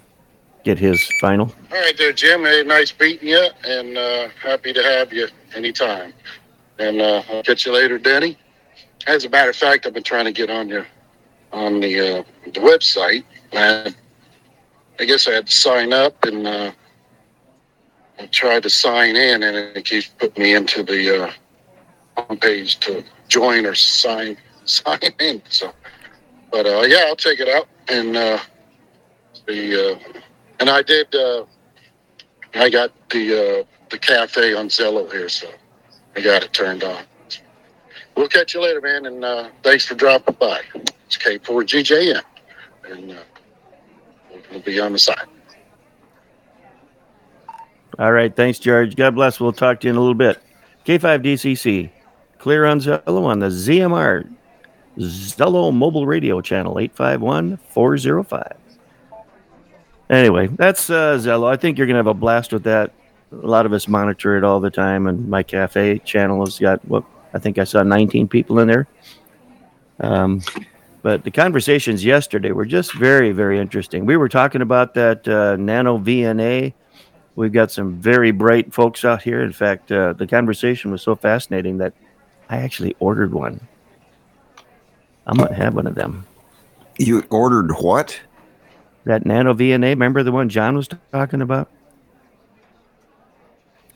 [0.64, 1.53] get his final.
[1.70, 2.44] All right, there, Jim.
[2.44, 6.14] Hey, nice beating you, and uh, happy to have you anytime.
[6.79, 8.38] And uh, I'll catch you later, Denny.
[9.07, 10.87] As a matter of fact, I've been trying to get on your
[11.53, 13.25] on the uh, the website.
[13.53, 13.94] And
[14.99, 16.72] I guess I had to sign up, and uh,
[18.18, 21.33] I tried to sign in, and it keeps putting me into the uh,
[22.16, 25.43] homepage to join or sign sign in.
[25.49, 25.73] So,
[26.51, 28.39] but uh, yeah, I'll take it out and uh,
[29.47, 30.21] the uh,
[30.61, 31.15] and I did.
[31.15, 31.45] Uh,
[32.55, 35.49] I got the uh, the cafe on Zello here, so
[36.17, 37.05] I got it turned on.
[38.17, 40.62] We'll catch you later, man, and uh, thanks for dropping by.
[41.07, 42.23] It's K4GJM,
[42.89, 43.23] and uh,
[44.51, 45.27] we'll be on the side.
[47.99, 48.35] All right.
[48.35, 48.97] Thanks, George.
[48.97, 49.39] God bless.
[49.41, 50.43] We'll talk to you in a little bit.
[50.87, 51.91] K5DCC,
[52.47, 54.33] clear on Zello on the ZMR
[54.99, 58.57] Zello mobile radio channel 851 405.
[60.09, 61.49] Anyway, that's uh, Zello.
[61.49, 62.93] I think you're going to have a blast with that.
[63.33, 66.85] A lot of us monitor it all the time, and my cafe channel has got
[66.85, 67.03] what
[67.35, 68.87] I think I saw 19 people in there.
[69.99, 70.41] Um,
[71.03, 74.07] but the conversations yesterday were just very, very interesting.
[74.07, 76.75] We were talking about that uh, Nano VNA.
[77.35, 79.43] We've got some very bright folks out here.
[79.43, 81.93] In fact, uh, the conversation was so fascinating that
[82.49, 83.61] I actually ordered one.
[85.27, 86.27] I'm going to have one of them.
[86.99, 88.19] You ordered what?
[89.05, 89.91] That Nano VNA.
[89.91, 91.69] Remember the one John was talking about?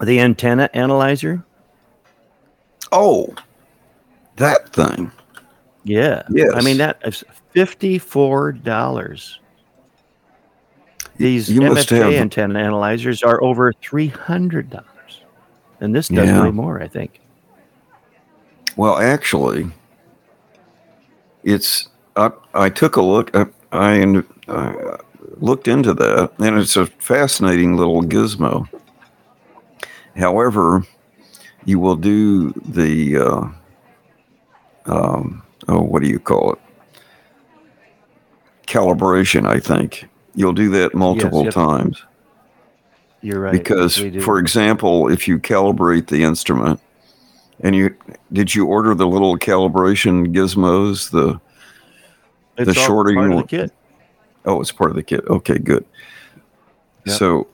[0.01, 1.45] The antenna analyzer?
[2.93, 3.35] Oh,
[4.37, 5.13] that thing.
[5.85, 6.23] Yeah.
[6.31, 6.53] Yes.
[6.55, 7.23] I mean, that is
[7.55, 9.37] $54.
[11.17, 14.83] These You antenna analyzers are over $300.
[15.81, 16.43] And this does Yeah.
[16.43, 17.21] way more, I think.
[18.81, 19.71] Well, actually,
[21.45, 21.91] it's.
[22.17, 23.31] I, I took a look.
[23.37, 24.97] I, I uh,
[25.37, 28.67] looked into that, and it's a fascinating little gizmo.
[30.17, 30.83] However,
[31.67, 33.19] you will do the.
[33.19, 33.49] Uh,
[34.87, 36.59] um, oh, what do you call it?
[38.67, 39.47] Calibration.
[39.47, 41.53] I think you'll do that multiple yep.
[41.53, 42.03] times.
[43.21, 43.53] You're right.
[43.53, 46.81] because for example if you calibrate the instrument
[47.63, 47.95] And you
[48.33, 51.11] did you order the little calibration gizmos?
[51.11, 51.41] The
[52.57, 53.73] It's the shorting part of the kit.
[54.45, 55.25] Oh, it's part of the kit.
[55.29, 55.85] Okay, good.
[57.05, 57.19] Yep.
[57.19, 57.49] So,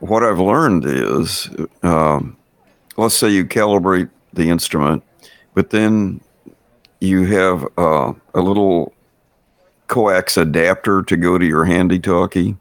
[0.00, 1.48] what I've learned is,
[1.82, 2.36] um,
[2.96, 5.02] let's say you calibrate the instrument,
[5.54, 6.20] but then
[7.00, 8.94] you have uh, a little
[9.88, 12.56] coax adapter to go to your handy talkie.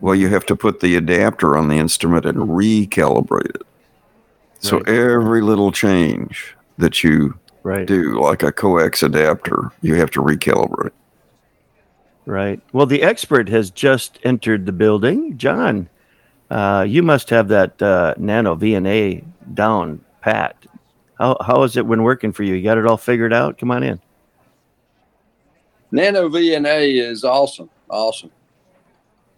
[0.00, 3.62] Well, you have to put the adapter on the instrument and recalibrate it.
[4.62, 4.88] So Right.
[4.88, 7.86] every little change that you Right.
[7.86, 10.92] do, like a coax adapter, you have to recalibrate.
[12.26, 12.60] Right.
[12.72, 15.36] Well, the expert has just entered the building.
[15.36, 15.88] John,
[16.50, 20.56] uh, you must have that uh, Nano VNA down pat.
[21.18, 22.54] How, how has it been working for you?
[22.54, 23.58] You got it all figured out?
[23.58, 24.00] Come on in.
[25.90, 27.68] Nano VNA is awesome.
[27.90, 28.30] Awesome.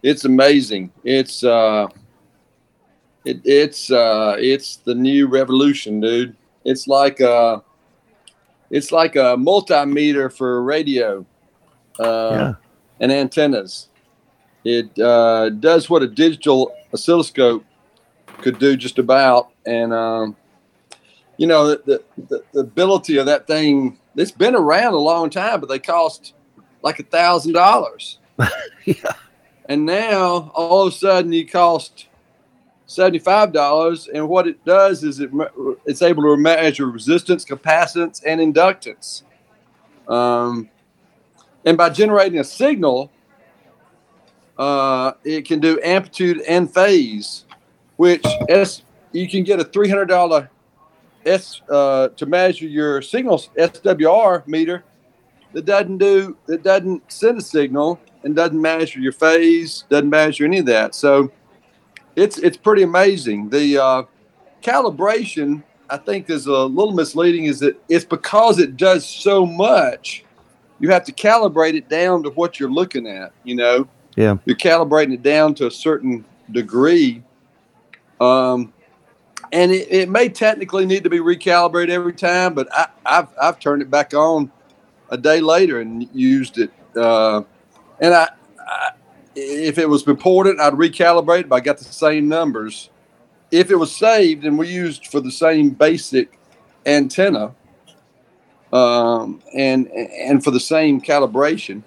[0.03, 0.91] It's amazing.
[1.03, 1.87] It's uh
[3.25, 6.35] it, it's uh it's the new revolution, dude.
[6.63, 7.59] It's like uh
[8.69, 11.25] it's like a multimeter for radio
[11.99, 12.53] uh Yeah.
[12.99, 13.89] and antennas.
[14.63, 17.63] It uh does what a digital oscilloscope
[18.41, 20.35] could do just about and um
[21.37, 25.29] you know the, the, the, the ability of that thing it's been around a long
[25.29, 26.33] time but they cost
[26.81, 28.19] like a thousand dollars
[28.85, 29.13] Yeah.
[29.67, 32.07] and now all of a sudden you cost
[32.87, 35.29] seventy-five dollars and what it does is it
[35.85, 39.23] it's able to measure resistance capacitance and inductance
[40.07, 40.69] um,
[41.65, 43.11] and by generating a signal
[44.57, 47.45] uh, it can do amplitude and phase
[47.97, 50.49] which s you can get a $300
[51.25, 54.83] S uh, to measure your signal SWR meter
[55.53, 60.45] that doesn't do that doesn't send a signal and doesn't measure your phase, doesn't measure
[60.45, 60.93] any of that.
[60.95, 61.31] So
[62.15, 63.49] it's it's pretty amazing.
[63.49, 64.03] The uh,
[64.61, 67.45] calibration I think is a little misleading.
[67.45, 70.23] Is that it's because it does so much,
[70.79, 73.31] you have to calibrate it down to what you're looking at.
[73.43, 74.37] You know, Yeah.
[74.45, 77.23] you're calibrating it down to a certain degree.
[78.19, 78.73] Um,
[79.51, 83.59] and it, it may technically need to be recalibrated every time, but I, I've I've
[83.59, 84.51] turned it back on
[85.09, 86.71] a day later and used it.
[86.95, 87.43] Uh,
[87.99, 88.29] and I, I,
[89.35, 92.89] if it was reported, I'd recalibrate but I got the same numbers.
[93.51, 96.39] If it was saved and we used for the same basic
[96.85, 97.53] antenna,
[98.73, 101.83] um, and and for the same calibration,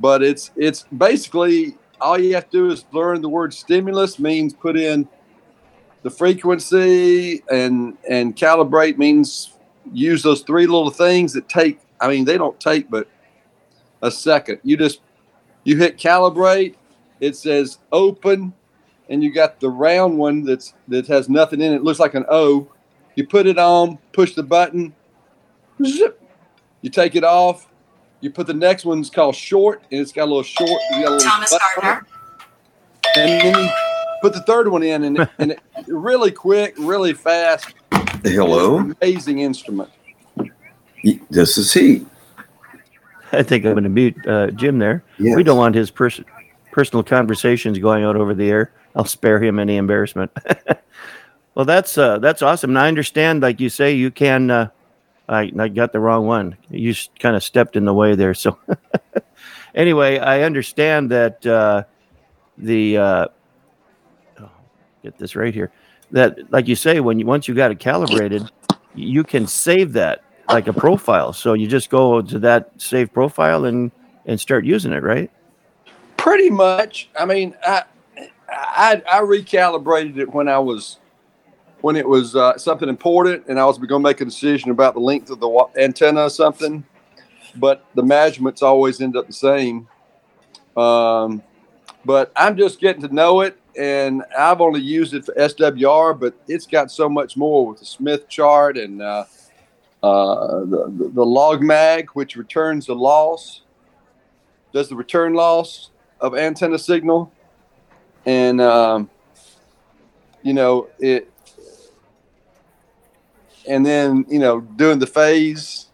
[0.00, 4.52] but it's it's basically all you have to do is learn the word stimulus means
[4.52, 5.08] put in
[6.02, 9.54] the frequency and and calibrate means
[9.92, 13.08] use those three little things that take i mean they don't take but
[14.02, 15.00] a second you just
[15.64, 16.74] you hit calibrate
[17.20, 18.52] it says open
[19.08, 22.14] and you got the round one that's that has nothing in it, it looks like
[22.14, 22.68] an o.
[23.14, 24.94] You put it on push the button
[25.84, 26.22] zip.
[26.82, 27.66] You take it off.
[28.20, 31.08] You put the next one's called short and it's got a little short you got
[31.08, 31.68] a little Thomas button.
[31.82, 32.06] Gardner.
[33.16, 33.70] and then you
[34.22, 37.74] put the third one in and, and it, really quick really fast.
[38.22, 39.90] Hello, amazing instrument.
[41.30, 42.04] This is he.
[43.32, 45.04] I think I'm going to mute uh, Jim there.
[45.18, 45.36] Yes.
[45.36, 46.20] We don't want his pers-
[46.72, 48.72] personal conversations going out over the air.
[48.94, 50.30] I'll spare him any embarrassment.
[51.54, 52.70] well, that's uh, that's awesome.
[52.70, 54.50] And I understand, like you say, you can.
[54.50, 54.68] Uh,
[55.28, 56.56] I, I got the wrong one.
[56.70, 58.32] You kind of stepped in the way there.
[58.32, 58.58] So,
[59.74, 61.84] anyway, I understand that uh,
[62.56, 63.26] the uh,
[64.40, 64.50] oh,
[65.02, 65.70] get this right here.
[66.12, 68.50] That, like you say, when you once you got it calibrated,
[68.94, 71.32] you can save that like a profile.
[71.32, 73.90] So you just go to that save profile and
[74.26, 75.30] and start using it, right?
[76.18, 77.82] pretty much i mean i
[78.50, 80.98] i, I recalibrated it when i was
[81.80, 84.92] when it was uh, something important and i was going to make a decision about
[84.92, 86.84] the length of the antenna or something
[87.56, 89.88] but the measurements always end up the same
[90.76, 91.42] um,
[92.04, 96.34] but i'm just getting to know it and i've only used it for swr but
[96.48, 99.24] it's got so much more with the smith chart and uh,
[100.02, 103.62] uh, the, the, log mag which returns the loss
[104.72, 105.90] does the return loss
[106.20, 107.32] of antenna signal.
[108.26, 109.10] And um,
[110.42, 111.30] you know it
[113.66, 115.86] and then you know doing the phase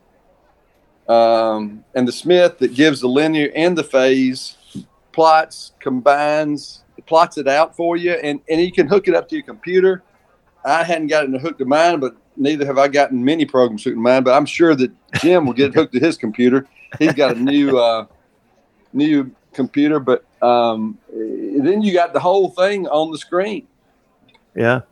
[1.08, 4.56] um, and the smith that gives the linear and the phase
[5.12, 8.12] plots combines plots it out for you.
[8.12, 10.02] And, and you can hook it up to your computer.
[10.64, 13.96] I hadn't gotten it hooked to mine but neither have i gotten many programs hooked
[13.96, 16.66] to mine but i'm sure that jim will get hooked to his computer
[16.98, 18.06] he's got a new uh,
[18.92, 23.66] new computer, but um, then you got the whole thing on the screen.
[24.54, 24.82] Yeah.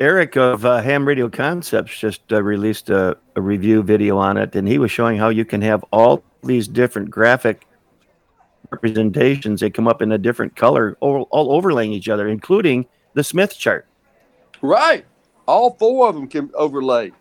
[0.00, 4.54] Eric of uh, Ham Radio Concepts just uh, released a, a review video on it,
[4.56, 7.64] and he was showing how you can have all these different graphic
[8.70, 9.60] representations.
[9.60, 13.56] They come up in a different color, all, all overlaying each other, including the Smith
[13.56, 13.86] chart.
[14.60, 15.04] Right.
[15.46, 17.12] All four of them can overlay.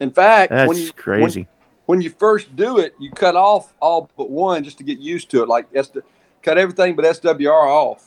[0.00, 1.40] In fact, That's when you, crazy.
[1.40, 4.98] When, when you first do it, you cut off all but one just to get
[4.98, 5.48] used to it.
[5.48, 5.90] Like S-
[6.42, 8.06] cut everything but SWR off.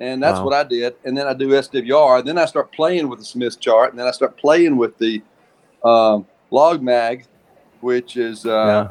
[0.00, 0.46] And that's Wow.
[0.46, 0.94] what I did.
[1.04, 2.20] And then I do SWR.
[2.20, 3.90] and Then I start playing with the Smith chart.
[3.90, 5.22] And then I start playing with the
[5.84, 7.26] um, log mag,
[7.80, 8.90] which is, uh,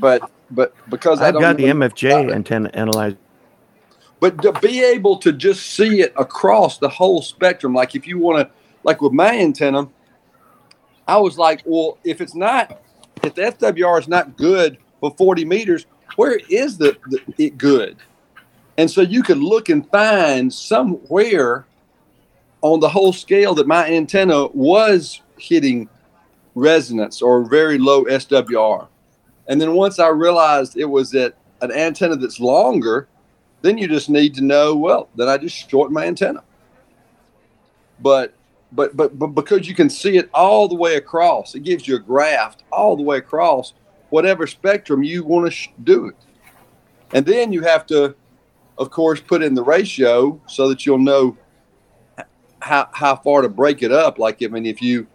[0.00, 3.18] but, but because I I've don't got the MFJ antenna analyzer.
[4.20, 8.18] But to be able to just see it across the whole spectrum, like if you
[8.18, 9.88] want to, like with my antenna,
[11.06, 12.82] I was like, well, if it's not,
[13.22, 17.96] if the SWR is not good for 40 meters, where is the, the it good?
[18.76, 21.66] And so you could look and find somewhere
[22.60, 25.88] on the whole scale that my antenna was hitting
[26.54, 28.88] resonance or very low SWR.
[29.48, 33.08] And then once I realized it was at an antenna that's longer,
[33.62, 36.42] then you just need to know, well, then I just shorten my antenna.
[38.00, 38.34] But
[38.70, 41.96] but but but because you can see it all the way across, it gives you
[41.96, 43.72] a graph all the way across
[44.10, 46.16] whatever spectrum you want to sh- do it.
[47.12, 48.14] And then you have to,
[48.76, 51.36] of course, put in the ratio so that you'll know
[52.60, 54.18] how how far to break it up.
[54.18, 55.06] Like I mean, if you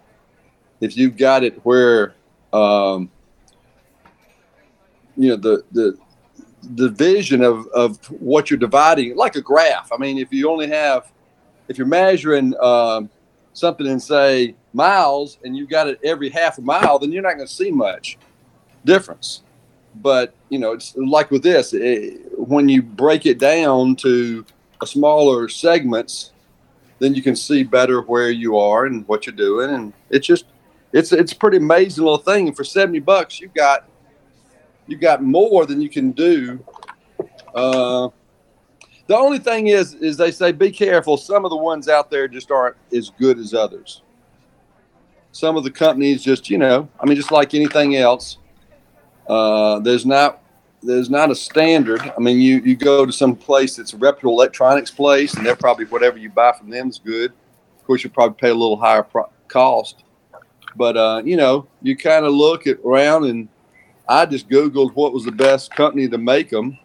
[0.81, 2.15] if you've got it where
[2.51, 3.09] um,
[5.15, 5.97] you know the the
[6.75, 9.91] the vision of of what you're dividing like a graph.
[9.91, 11.11] I mean if you only have
[11.67, 13.09] if you're measuring um,
[13.53, 17.35] something in say miles and you've got it every half a mile then you're not
[17.35, 18.17] going to see much
[18.85, 19.43] difference.
[19.95, 24.45] But you know it's like with this it, when you break it down to
[24.85, 26.33] smaller segments
[26.99, 29.69] then you can see better where you are and what you're doing.
[29.69, 30.45] And it's just
[30.91, 32.47] it's it's a pretty amazing little thing.
[32.47, 33.87] And for 70 bucks you've got
[34.87, 36.63] you got more than you can do.
[37.53, 38.09] Uh,
[39.07, 41.17] the only thing is, is they say be careful.
[41.17, 44.01] Some of the ones out there just aren't as good as others.
[45.31, 48.37] Some of the companies just, you know, I mean, just like anything else,
[49.27, 50.41] uh, there's not
[50.83, 52.01] there's not a standard.
[52.01, 55.55] I mean, you you go to some place that's a reputable electronics place, and they're
[55.55, 57.31] probably whatever you buy from them is good.
[57.31, 60.03] Of course, you'll probably pay a little higher pro- cost,
[60.75, 63.47] but uh, you know, you kind of look at around and
[64.07, 66.77] I just Googled what was the best company to make them,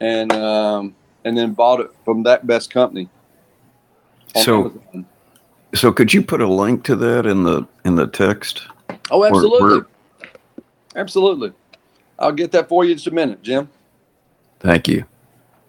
[0.00, 3.08] and um, and then bought it from that best company.
[4.36, 5.06] So, Amazon.
[5.74, 8.66] so could you put a link to that in the in the text?
[9.10, 9.86] oh, absolutely, where-
[10.96, 11.52] absolutely.
[12.18, 13.68] I'll get that for you in just a minute, Jim.
[14.60, 15.04] thank you.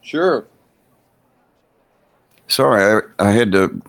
[0.01, 0.47] Sure.
[2.47, 3.81] Sorry, I, I had to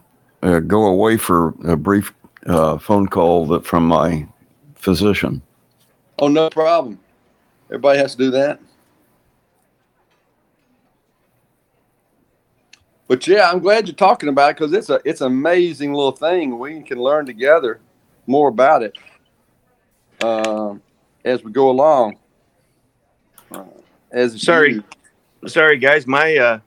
[0.42, 2.12] uh, go away for a brief
[2.46, 4.28] uh, phone call that, from my
[4.74, 5.40] physician.
[6.20, 6.98] Oh, no problem.
[7.68, 8.60] Everybody has to do that.
[13.08, 16.12] But yeah, I'm glad you're talking about it because it's a it's an amazing little
[16.12, 16.58] thing.
[16.58, 17.80] We can learn together
[18.26, 18.96] more about it
[20.22, 20.80] um,
[21.24, 22.18] as we go along.
[23.50, 23.64] Uh,
[24.12, 24.74] as Sorry.
[24.74, 24.84] you-
[25.46, 26.58] Sorry, guys, my uh,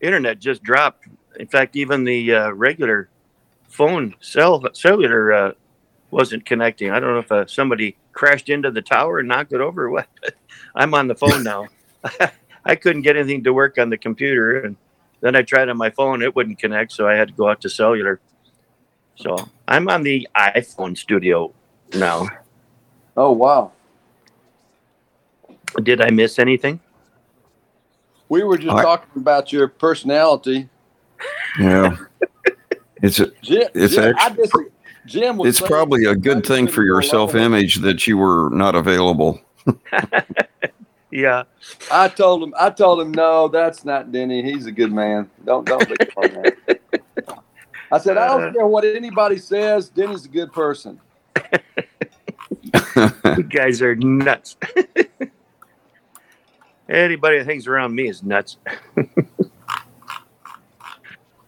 [0.00, 1.06] internet just dropped.
[1.38, 3.08] In fact, even the uh, regular
[3.68, 5.52] phone cell cellular uh,
[6.16, 6.90] wasn't connecting.
[6.90, 9.90] I don't know if uh, somebody crashed into the tower and knocked it over or
[9.90, 10.08] what.
[10.74, 11.66] I'm on the phone now.
[12.64, 14.76] I couldn't get anything to work on the computer, and
[15.20, 16.22] then I tried on my phone.
[16.22, 18.18] It wouldn't connect, so I had to go out to cellular.
[19.16, 19.36] So
[19.68, 21.52] I'm on the iPhone studio
[21.94, 22.26] now.
[23.14, 23.72] Oh wow.
[25.82, 26.80] Did I miss anything?
[28.30, 30.70] We were just I- talking about your personality.
[31.60, 31.96] Yeah,
[33.02, 34.50] it's a, Jim, It's Jim, I dis-
[35.06, 38.50] Jim was it's saying- probably a good thing for your self image that you were
[38.50, 39.40] not available.
[41.16, 41.44] Yeah.
[41.90, 42.52] I told him.
[42.58, 44.42] I told him no, that's not Denny.
[44.42, 45.30] He's a good man.
[45.46, 46.78] Don't don't be that.
[47.92, 49.88] I said I don't care what anybody says.
[49.88, 51.00] Denny's a good person.
[53.36, 54.56] You guys are nuts.
[56.88, 58.56] Anybody that hangs around me is nuts.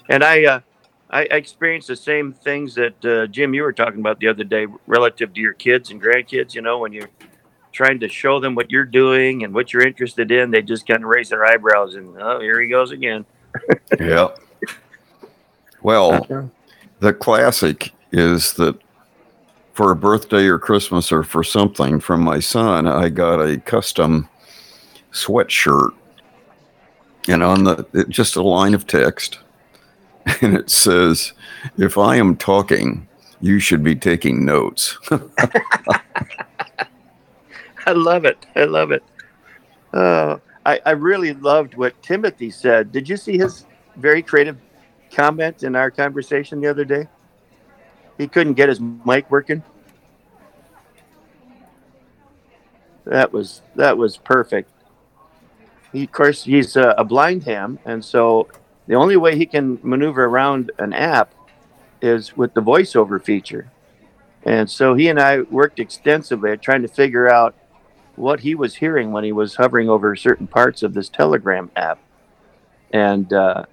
[0.09, 0.61] and I, uh,
[1.11, 4.45] I I experienced the same things that uh, Jim you were talking about the other
[4.45, 6.55] day, relative to your kids and grandkids.
[6.55, 7.11] You know, when you're
[7.73, 11.03] trying to show them what you're doing and what you're interested in, they just kind
[11.03, 13.25] of raise their eyebrows and oh, here he goes again.
[14.01, 14.29] yeah.
[15.83, 16.51] Well,
[17.01, 18.77] the classic is that
[19.73, 24.29] for a birthday or Christmas or for something from my son, I got a custom
[25.13, 25.93] sweatshirt.
[27.29, 29.39] And on the just a line of text.
[30.43, 31.33] and it says,
[31.77, 33.09] "If I am talking,
[33.41, 34.99] you should be taking notes."
[37.87, 38.45] I love it.
[38.55, 39.03] I love it.
[39.93, 42.93] Uh, I, I really loved what Timothy said.
[42.93, 43.65] Did you see his
[43.97, 44.59] very creative
[45.11, 47.09] comment in our conversation the other day?
[48.19, 49.63] He couldn't get his mic working.
[53.05, 54.71] That was that was perfect.
[55.93, 58.49] He, of course, he's a, a blind ham, and so
[58.89, 61.33] the only way he can maneuver around an app
[62.03, 63.71] is with the voiceover feature.
[64.45, 67.55] And so he and I worked extensively at trying to figure out
[68.17, 71.99] what he was hearing when he was hovering over certain parts of this Telegram app.
[72.91, 73.67] And uh,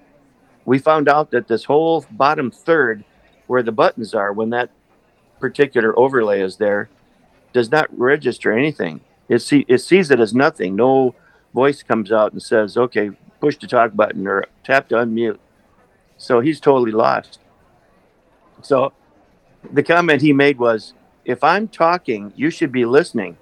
[0.66, 3.02] we found out that this whole bottom third,
[3.46, 4.70] where the buttons are, when that
[5.40, 6.90] particular overlay is there,
[7.54, 9.00] does not register anything.
[9.30, 10.76] It, see, it sees it as nothing.
[10.76, 11.14] No
[11.54, 13.10] voice comes out and says, okay,
[13.46, 15.38] push the talk button or tap to unmute.
[16.16, 17.38] So he's totally lost.
[18.60, 18.92] So
[19.72, 20.94] the comment he made was,
[21.24, 23.36] if I'm talking, you should be listening.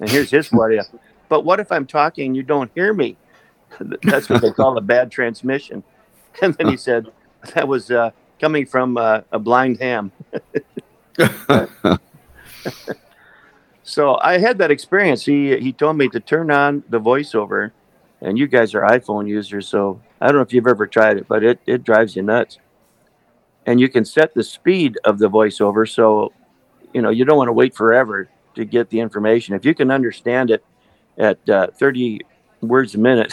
[0.00, 0.80] And here's his for you.
[1.28, 3.18] But what if I'm talking and you don't hear me?
[4.02, 5.84] That's what they call a bad transmission.
[6.40, 7.12] And then he said,
[7.54, 10.12] that was uh, coming from uh, a blind ham.
[13.82, 15.26] so I had that experience.
[15.26, 17.72] He he told me to turn on the voiceover,
[18.22, 21.26] and you guys are iPhone users, so I don't know if you've ever tried it,
[21.28, 22.58] but it it drives you nuts.
[23.66, 26.32] And you can set the speed of the voiceover, so
[26.94, 29.54] you know you don't want to wait forever to get the information.
[29.54, 30.64] If you can understand it
[31.18, 32.20] at uh, 30
[32.60, 33.32] words a minute,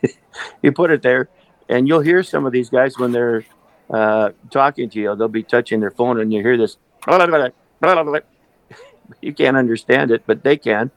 [0.62, 1.28] you put it there,
[1.68, 3.44] and you'll hear some of these guys when they're
[3.90, 5.14] uh, talking to you.
[5.14, 6.76] They'll be touching their phone, and you hear this.
[9.20, 10.92] You can't understand it, but they can,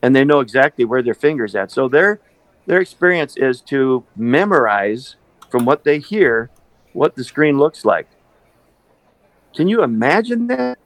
[0.00, 1.72] and they know exactly where their fingers at.
[1.72, 2.20] So their
[2.68, 5.16] their experience is to memorize
[5.50, 6.50] from what they hear
[6.92, 8.06] what the screen looks like.
[9.56, 10.78] Can you imagine that?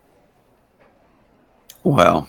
[1.83, 2.29] Wow.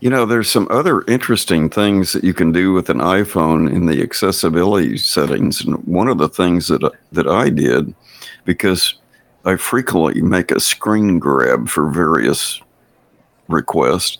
[0.00, 3.86] You know, there's some other interesting things that you can do with an iPhone in
[3.86, 5.64] the accessibility settings.
[5.64, 7.94] And one of the things that that I did,
[8.44, 8.96] because
[9.46, 12.60] I frequently make a screen grab for various
[13.48, 14.18] requests,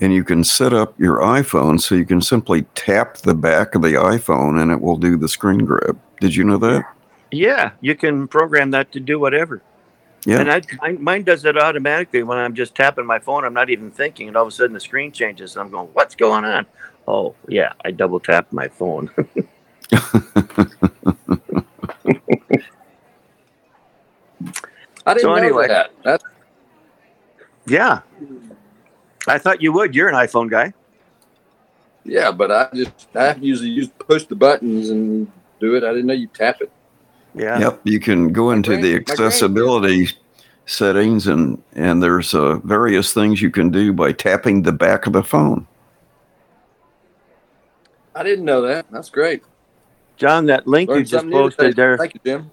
[0.00, 3.82] and you can set up your iPhone so you can simply tap the back of
[3.82, 5.98] the iPhone and it will do the screen grab.
[6.20, 6.84] Did you know that?
[7.30, 9.62] Yeah, you can program that to do whatever.
[10.24, 10.40] Yeah.
[10.40, 13.44] And I, I, mine does it automatically when I'm just tapping my phone.
[13.44, 15.86] I'm not even thinking, and all of a sudden the screen changes, and I'm going,
[15.92, 16.66] "What's going on?"
[17.06, 19.08] Oh, yeah, I double tapped my phone.
[25.06, 25.68] I didn't So know anyway.
[25.68, 25.92] that.
[26.02, 26.24] That's
[27.66, 28.00] yeah,
[29.28, 29.94] I thought you would.
[29.94, 30.72] You're an iPhone guy.
[32.04, 35.84] yeah, but I just I usually use push the buttons and do it.
[35.84, 36.70] I didn't know you tap it.
[37.34, 37.58] Yeah.
[37.58, 40.08] Yep, you can go into grand- the accessibility
[40.66, 45.12] settings and and there's uh, various things you can do by tapping the back of
[45.12, 45.66] the phone.
[48.14, 48.86] I didn't know that.
[48.90, 49.42] That's great.
[50.16, 51.56] John, that link you just something new today.
[51.56, 52.50] posted there, Thank you, Jim.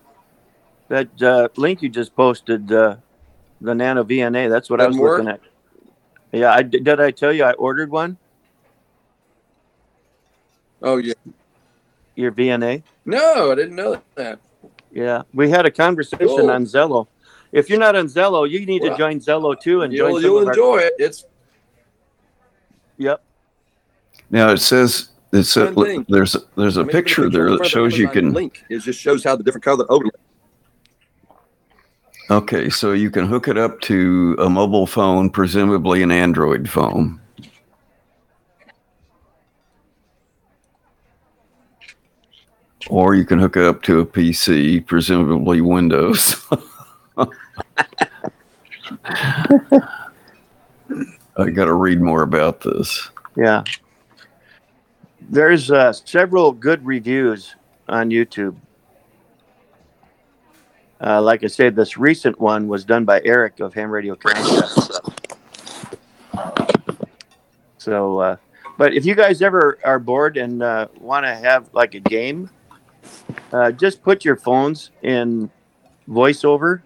[0.89, 2.97] that uh, link you just posted, uh,
[3.61, 4.49] the Nano VNA.
[4.49, 5.19] That's what I was work?
[5.19, 5.39] looking at.
[6.33, 6.87] Yeah, I did.
[6.99, 8.17] I tell you I ordered one?
[10.81, 11.13] Oh yeah.
[12.15, 12.83] Your VNA.
[13.05, 14.39] No, I didn't know that.
[14.91, 16.51] Yeah, we had a conversation Cool.
[16.51, 17.07] on Zello.
[17.51, 20.23] If you're not on Zello, you need to join Zello too and join You'll, some
[20.23, 20.93] you'll of our- enjoy it.
[20.99, 21.25] It's
[22.97, 23.23] Yep.
[24.29, 26.05] Now it says it's a, One thing.
[26.09, 28.63] there's there's a Maybe picture picture there that shows you can link.
[28.69, 30.11] It just shows how the different color overlay.
[32.29, 37.19] Okay, so you can hook it up to a mobile phone, presumably an Android phone.
[42.89, 46.45] Or you can hook it up to a PC, presumably Windows.
[51.35, 53.09] I got to read more about this.
[53.35, 53.63] Yeah.
[55.29, 57.55] There's uh, several good reviews
[57.87, 58.55] on YouTube.
[61.05, 65.01] Uh, like I said, this recent one was done by Eric of Ham Radio Concepts.
[67.77, 68.37] So, uh,
[68.77, 72.49] but if you guys ever are bored and uh, want to have like a game,
[73.51, 75.51] uh, just put your phones in
[76.07, 76.81] voiceover,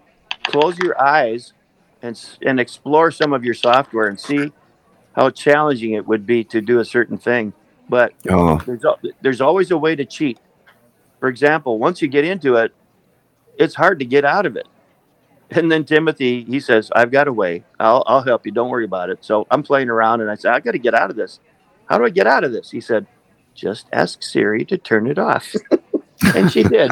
[0.46, 1.54] close your eyes,
[2.02, 4.52] and and explore some of your software and see
[5.16, 7.54] how challenging it would be to do a certain thing.
[7.88, 8.84] But Oh, there's
[9.22, 10.40] there's always a way to cheat.
[11.20, 12.74] For example, once you get into it,
[13.58, 14.68] it's hard to get out of it.
[15.52, 17.64] And then Timothy, he says, "I've got a way.
[17.80, 18.52] I'll I'll help you.
[18.52, 20.94] Don't worry about it." So I'm playing around, and I said, "I got to get
[20.94, 21.40] out of this.
[21.86, 23.08] How do I get out of this?" He said,
[23.54, 25.54] "Just ask Siri to turn it off."
[26.36, 26.92] and she did.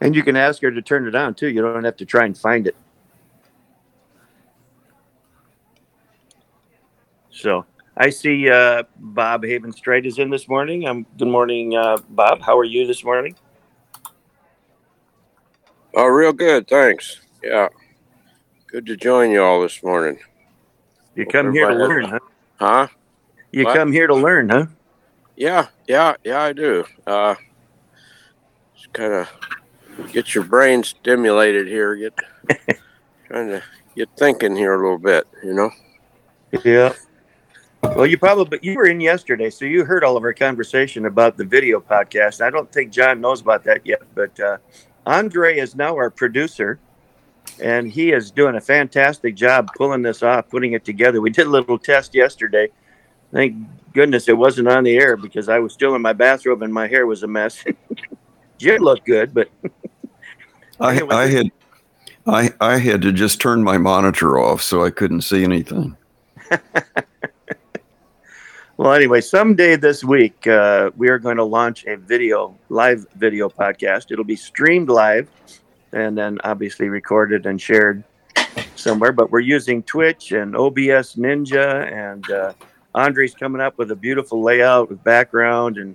[0.00, 1.48] and you can ask her to turn it on too.
[1.48, 2.76] You don't have to try and find it.
[7.30, 7.66] So
[8.02, 10.88] I see uh, Bob Haven Straight is in this morning.
[10.88, 12.40] Um, good morning, uh, Bob.
[12.42, 13.36] How are you this morning?
[15.94, 16.66] Oh, real good.
[16.66, 17.20] Thanks.
[17.44, 17.68] Yeah.
[18.66, 20.18] Good to join you all this morning.
[21.14, 22.18] You come here to learn, huh?
[22.56, 22.88] Huh?
[23.52, 23.76] You What?
[23.76, 24.66] come here to learn, huh?
[25.36, 26.84] Yeah, yeah, yeah, I do.
[27.06, 27.36] Uh,
[28.74, 29.28] just kind of
[30.10, 31.94] get your brain stimulated here.
[31.94, 32.14] Get
[33.28, 33.62] trying to
[33.94, 35.24] get thinking here a little bit.
[35.44, 35.70] You know.
[36.64, 36.94] Yeah.
[37.82, 41.36] Well, you probably you were in yesterday, so you heard all of our conversation about
[41.36, 42.40] the video podcast.
[42.40, 44.58] I don't think John knows about that yet, but uh,
[45.04, 46.78] Andre is now our producer,
[47.60, 51.20] and he is doing a fantastic job pulling this off, putting it together.
[51.20, 52.68] We did a little test yesterday.
[53.32, 53.56] Thank
[53.92, 56.86] goodness it wasn't on the air because I was still in my bathrobe and my
[56.86, 57.64] hair was a mess.
[58.58, 59.50] Jim looked good, but
[60.80, 61.50] I, I had
[62.26, 65.96] I I had to just turn my monitor off so I couldn't see anything.
[68.78, 73.50] Well, anyway, someday this week, uh, we are going to launch a video, live video
[73.50, 74.10] podcast.
[74.10, 75.28] It'll be streamed live
[75.92, 78.02] and then obviously recorded and shared
[78.76, 79.12] somewhere.
[79.12, 82.54] But we're using Twitch and OBS Ninja, and uh,
[82.94, 85.94] Andre's coming up with a beautiful layout with background, and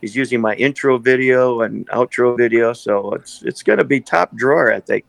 [0.00, 2.72] he's using my intro video and outro video.
[2.72, 5.06] So it's it's going to be top drawer, I think.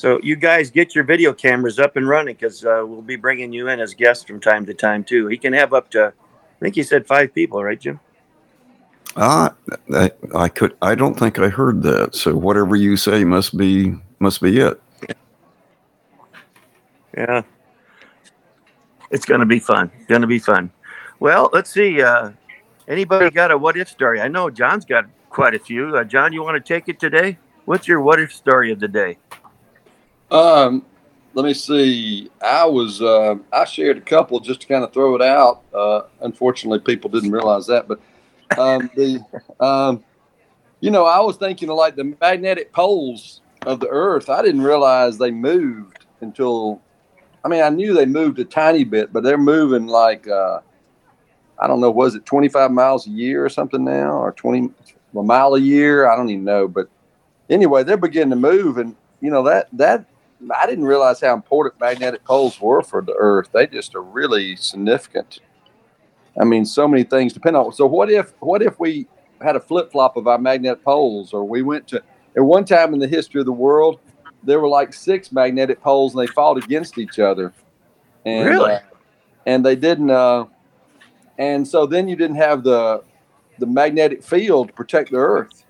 [0.00, 3.52] So you guys get your video cameras up and running because uh, we'll be bringing
[3.52, 5.26] you in as guests from time to time too.
[5.26, 8.00] He can have up to, I think he said five people, right, Jim?
[9.14, 9.52] Ah,
[9.94, 10.74] I, I could.
[10.80, 12.14] I don't think I heard that.
[12.14, 14.80] So whatever you say must be must be it.
[17.14, 17.42] Yeah,
[19.10, 19.90] it's going to be fun.
[20.08, 20.70] Going to be fun.
[21.18, 22.00] Well, let's see.
[22.00, 22.30] Uh,
[22.88, 24.22] anybody got a what if story?
[24.22, 25.94] I know John's got quite a few.
[25.94, 27.36] Uh, John, you want to take it today?
[27.66, 29.18] What's your what if story of the day?
[30.30, 30.84] Um,
[31.34, 32.30] let me see.
[32.42, 35.62] I was uh, I shared a couple just to kind of throw it out.
[35.72, 38.00] Uh, unfortunately, people didn't realize that, but
[38.58, 39.24] um, the
[39.60, 40.02] um,
[40.80, 44.28] you know I was thinking of like the magnetic poles of the Earth.
[44.28, 46.80] I didn't realize they moved until.
[47.42, 50.60] I mean, I knew they moved a tiny bit, but they're moving like uh,
[51.58, 51.90] I don't know.
[51.90, 54.70] Was it twenty five miles a year or something now, or twenty
[55.16, 56.10] a mile a year?
[56.10, 56.88] I don't even know, but
[57.48, 60.06] anyway, they're beginning to move, and you know that that
[60.56, 63.50] I didn't realize how important magnetic poles were for the Earth.
[63.52, 65.40] They just are really significant.
[66.40, 67.72] I mean, so many things depend on.
[67.72, 69.06] So what if what if we
[69.40, 72.02] had a flip flop of our magnetic poles, or we went to
[72.36, 73.98] at one time in the history of the world,
[74.42, 77.52] there were like six magnetic poles, and they fought against each other.
[78.24, 78.72] And, Really?
[78.72, 78.80] uh,
[79.46, 80.10] and they didn't.
[80.10, 80.46] Uh,
[81.38, 83.02] and so then you didn't have the
[83.58, 85.64] the magnetic field to protect the Earth.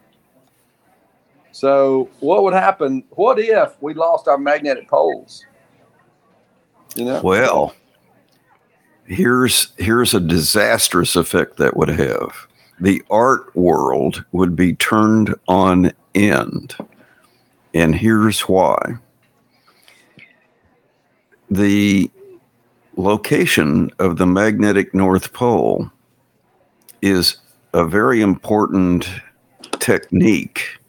[1.53, 3.05] So what would happen?
[3.11, 5.45] What if we lost our magnetic poles?
[6.97, 7.21] You know.
[7.23, 7.75] Well,
[9.05, 12.47] here's here's a disastrous effect that would have.
[12.81, 16.77] The art world would be turned on end.
[17.75, 18.97] And here's why.
[21.51, 22.11] The
[22.97, 25.91] location of the magnetic North Pole
[27.03, 27.37] is
[27.73, 29.09] a very important
[29.79, 30.80] technique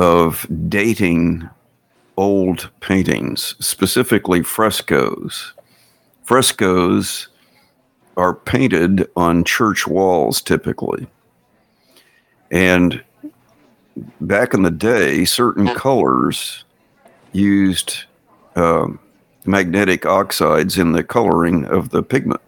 [0.00, 1.48] of dating
[2.16, 5.52] old paintings, specifically frescoes.
[6.24, 7.28] Frescoes
[8.16, 11.06] are painted on church walls typically.
[12.50, 13.04] And
[14.22, 16.64] back in the day, certain colors
[17.32, 18.04] used
[18.56, 18.98] um,
[19.44, 22.40] magnetic oxides in the coloring of the pigment.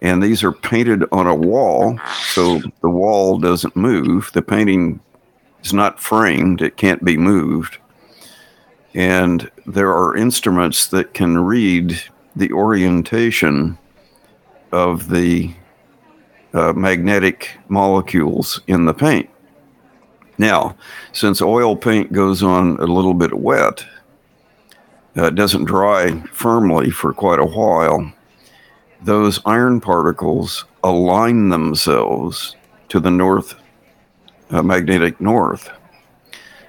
[0.00, 4.32] And these are painted on a wall, so the wall doesn't move.
[4.32, 4.98] The painting
[5.62, 7.78] is not framed, it can't be moved.
[8.94, 12.00] And there are instruments that can read
[12.36, 13.78] the orientation
[14.70, 15.54] of the
[16.54, 19.28] uh, magnetic molecules in the paint.
[20.38, 20.76] Now,
[21.12, 23.84] since oil paint goes on a little bit wet,
[25.16, 28.12] uh, it doesn't dry firmly for quite a while.
[29.02, 32.56] Those iron particles align themselves
[32.88, 33.54] to the north
[34.52, 35.70] uh, magnetic north.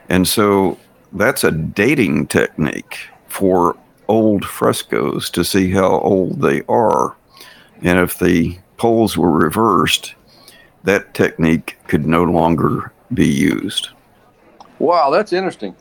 [0.09, 0.77] And so
[1.13, 3.77] that's a dating technique for
[4.07, 7.15] old frescoes to see how old they are.
[7.81, 10.15] And if the poles were reversed,
[10.83, 13.89] that technique could no longer be used.
[14.79, 15.75] Wow, that's interesting.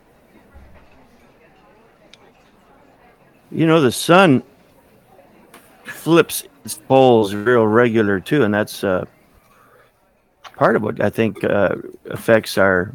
[3.50, 4.42] You know, the sun
[5.84, 9.04] flips its poles real regular too, and that's uh,
[10.62, 11.74] part of what I think uh,
[12.10, 12.94] affects our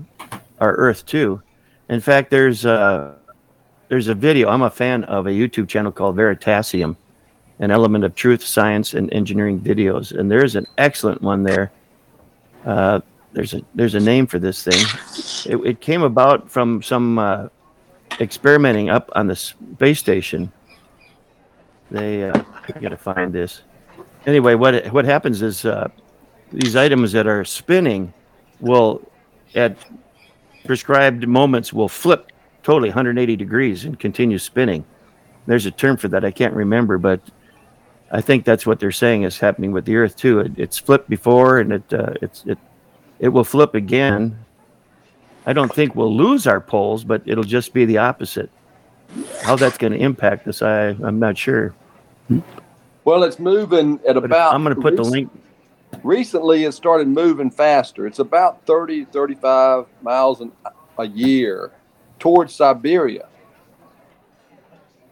[0.61, 1.41] our Earth too.
[1.89, 3.15] In fact, there's uh,
[3.89, 4.47] there's a video.
[4.47, 6.95] I'm a fan of a YouTube channel called Veritasium,
[7.59, 11.73] an element of truth, science, and engineering videos, and there's an excellent one there.
[12.63, 13.01] Uh,
[13.33, 14.81] there's a there's a name for this thing.
[15.51, 17.49] It, it came about from some uh,
[18.21, 20.53] experimenting up on the space station.
[21.91, 22.43] They uh,
[22.79, 23.63] gotta find this.
[24.25, 25.89] Anyway, what what happens is uh,
[26.51, 28.13] these items that are spinning
[28.59, 29.01] will
[29.55, 29.77] at
[30.65, 32.31] prescribed moments will flip
[32.63, 34.85] totally 180 degrees and continue spinning.
[35.45, 37.21] There's a term for that I can't remember, but
[38.11, 40.39] I think that's what they're saying is happening with the Earth too.
[40.39, 42.57] It, it's flipped before, and it uh, it's it
[43.19, 44.37] it will flip again.
[45.45, 48.49] I don't think we'll lose our poles, but it'll just be the opposite.
[49.41, 51.73] How that's going to impact us, I I'm not sure.
[53.05, 54.53] Well, it's moving at about.
[54.53, 55.31] I'm going to put the link.
[56.03, 58.05] Recently, it started moving faster.
[58.07, 60.51] It's about 30, 35 miles an,
[60.97, 61.71] a year
[62.19, 63.27] towards Siberia.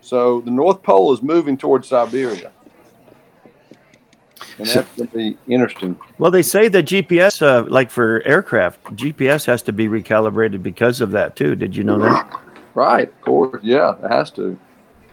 [0.01, 2.51] So the North Pole is moving towards Siberia.
[4.57, 5.99] And that's going to be interesting.
[6.17, 11.01] Well, they say that GPS, uh, like for aircraft, GPS has to be recalibrated because
[11.01, 11.55] of that too.
[11.55, 12.41] Did you know that?
[12.73, 13.61] Right, of course.
[13.63, 14.57] Yeah, it has to.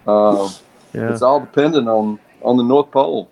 [0.06, 0.48] Uh,
[0.92, 1.10] Yeah.
[1.10, 3.30] It's all dependent on on the North Pole.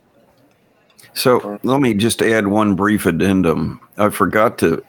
[1.14, 3.80] So let me just add one brief addendum.
[3.98, 4.82] I forgot to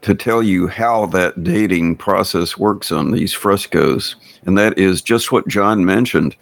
[0.00, 4.14] to tell you how that dating process works on these frescoes,
[4.46, 6.36] and that is just what John mentioned.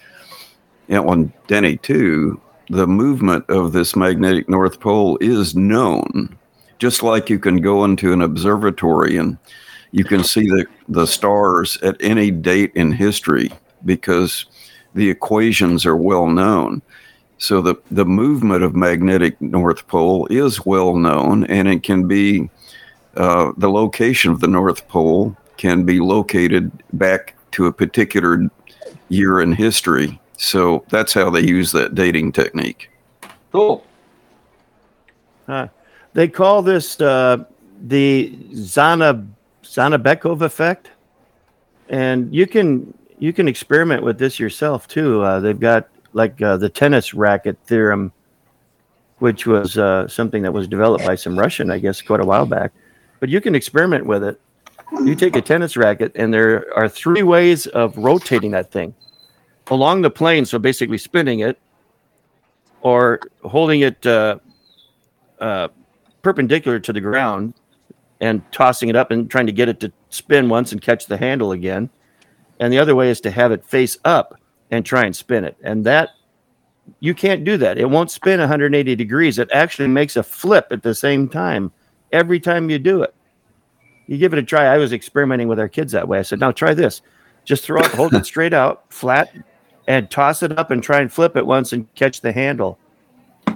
[0.90, 6.36] On Denny too, the movement of this magnetic North Pole is known.
[6.78, 9.38] Just like you can go into an observatory and
[9.92, 13.50] you can see the, the stars at any date in history
[13.84, 14.46] because
[14.94, 16.82] the equations are well known.
[17.38, 22.48] So the, the movement of magnetic North Pole is well known, and it can be
[23.16, 28.48] uh, the location of the North Pole can be located back to a particular
[29.08, 30.20] year in history.
[30.36, 32.90] So that's how they use that dating technique.
[33.52, 33.84] Cool.
[35.46, 35.68] Huh.
[36.12, 37.44] They call this uh,
[37.82, 39.26] the Zana
[39.62, 40.90] Dzhanibekov effect,
[41.88, 45.22] and you can you can experiment with this yourself too.
[45.22, 48.10] Uh, they've got like uh, the tennis racket theorem,
[49.18, 52.46] which was uh, something that was developed by some Russian, I guess, quite a while
[52.46, 52.72] back.
[53.20, 54.40] But you can experiment with it.
[55.04, 58.94] You take a tennis racket, and there are three ways of rotating that thing
[59.66, 61.58] along the plane, so basically spinning it,
[62.80, 64.38] or holding it uh,
[65.38, 65.68] uh,
[66.22, 67.52] perpendicular to the ground
[68.22, 71.18] and tossing it up and trying to get it to spin once and catch the
[71.18, 71.90] handle again.
[72.58, 74.40] And the other way is to have it face up
[74.70, 75.56] and try and spin it.
[75.62, 76.10] And that
[77.00, 77.78] you can't do that.
[77.78, 79.38] It won't spin 180 degrees.
[79.38, 81.72] It actually makes a flip at the same time
[82.12, 83.14] every time you do it.
[84.06, 84.66] You give it a try.
[84.66, 86.18] I was experimenting with our kids that way.
[86.18, 87.02] I said, now try this.
[87.44, 89.32] Just throw it, hold it straight out, flat,
[89.88, 92.78] and toss it up and try and flip it once and catch the handle.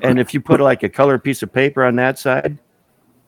[0.03, 2.59] And if you put like a colored piece of paper on that side,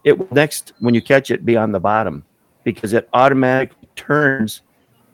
[0.05, 2.25] it will next when you catch it be on the bottom
[2.65, 4.63] because it automatically turns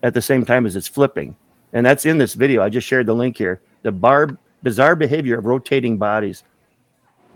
[0.02, 1.36] at the same time as it's flipping.
[1.72, 2.62] And that's in this video.
[2.62, 3.60] I just shared the link here.
[3.82, 6.42] The bar bizarre behavior of rotating bodies.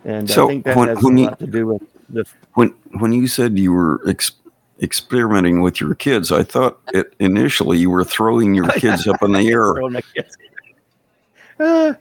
[0.04, 2.24] And I think that when- has when a you- lot to do with the
[2.54, 4.32] When when you said you were ex-
[4.80, 9.32] experimenting with your kids, I thought it initially you were throwing your kids up in
[9.32, 9.72] the air.
[9.74, 10.36] throwing my kids.
[11.60, 11.94] Uh,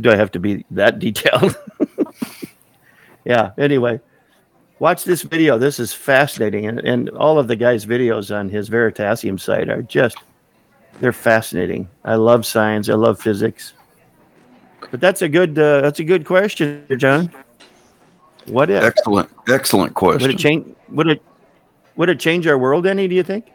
[0.00, 1.56] do I have to be that detailed?
[3.24, 3.50] yeah.
[3.58, 4.00] Anyway,
[4.78, 5.58] watch this video.
[5.58, 9.82] This is fascinating, and, and all of the guy's videos on his Veritasium site are
[9.82, 10.16] just
[11.00, 11.88] they're fascinating.
[12.04, 12.88] I love science.
[12.88, 13.74] I love physics.
[14.90, 17.30] But that's a good uh, that's a good question, John.
[18.46, 18.82] What if?
[18.82, 20.22] Excellent, excellent question.
[20.22, 20.76] Would it change?
[20.90, 21.22] Would it?
[21.96, 23.08] Would it change our world any?
[23.08, 23.46] Do you think?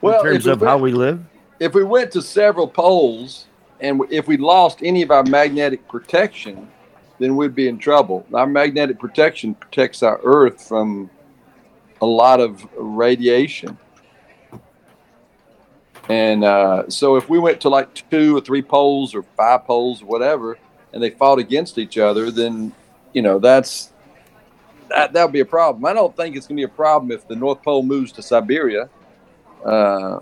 [0.00, 1.24] Well, in terms if of we how we live.
[1.58, 3.46] if we went to several poles
[3.80, 6.68] and if we lost any of our magnetic protection,
[7.18, 8.24] then we'd be in trouble.
[8.32, 11.10] Our magnetic protection protects our Earth from
[12.00, 13.76] a lot of radiation.
[16.08, 20.02] And uh, so if we went to like two or three poles or five poles
[20.02, 20.58] or whatever,
[20.92, 22.72] and they fought against each other, then,
[23.12, 23.92] you know, that's
[24.88, 25.84] that that would be a problem.
[25.84, 28.88] I don't think it's to be a problem if the North Pole moves to Siberia.
[29.64, 30.20] Uh,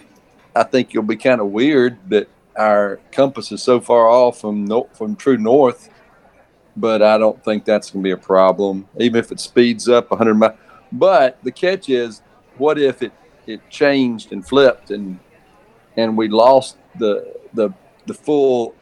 [0.56, 4.64] I think you'll be kind of weird that our compass is so far off from
[4.64, 5.90] no, from true north,
[6.76, 10.34] but I don't think that's to be a problem, even if it speeds up 100
[10.34, 10.54] miles.
[10.90, 12.22] But the catch is,
[12.56, 13.12] what if it,
[13.46, 15.18] it changed and flipped and
[15.96, 17.70] and we lost the the
[18.06, 18.74] the full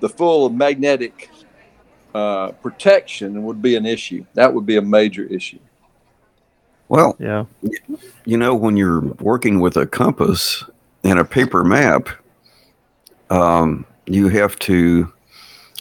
[0.00, 1.30] the full magnetic
[2.14, 4.24] uh, protection would be an issue.
[4.34, 5.58] That would be a major issue.
[6.88, 7.44] Well, Yeah.
[8.24, 10.64] you know, when you're working with a compass
[11.02, 12.08] and a paper map,
[13.30, 15.12] um, you have to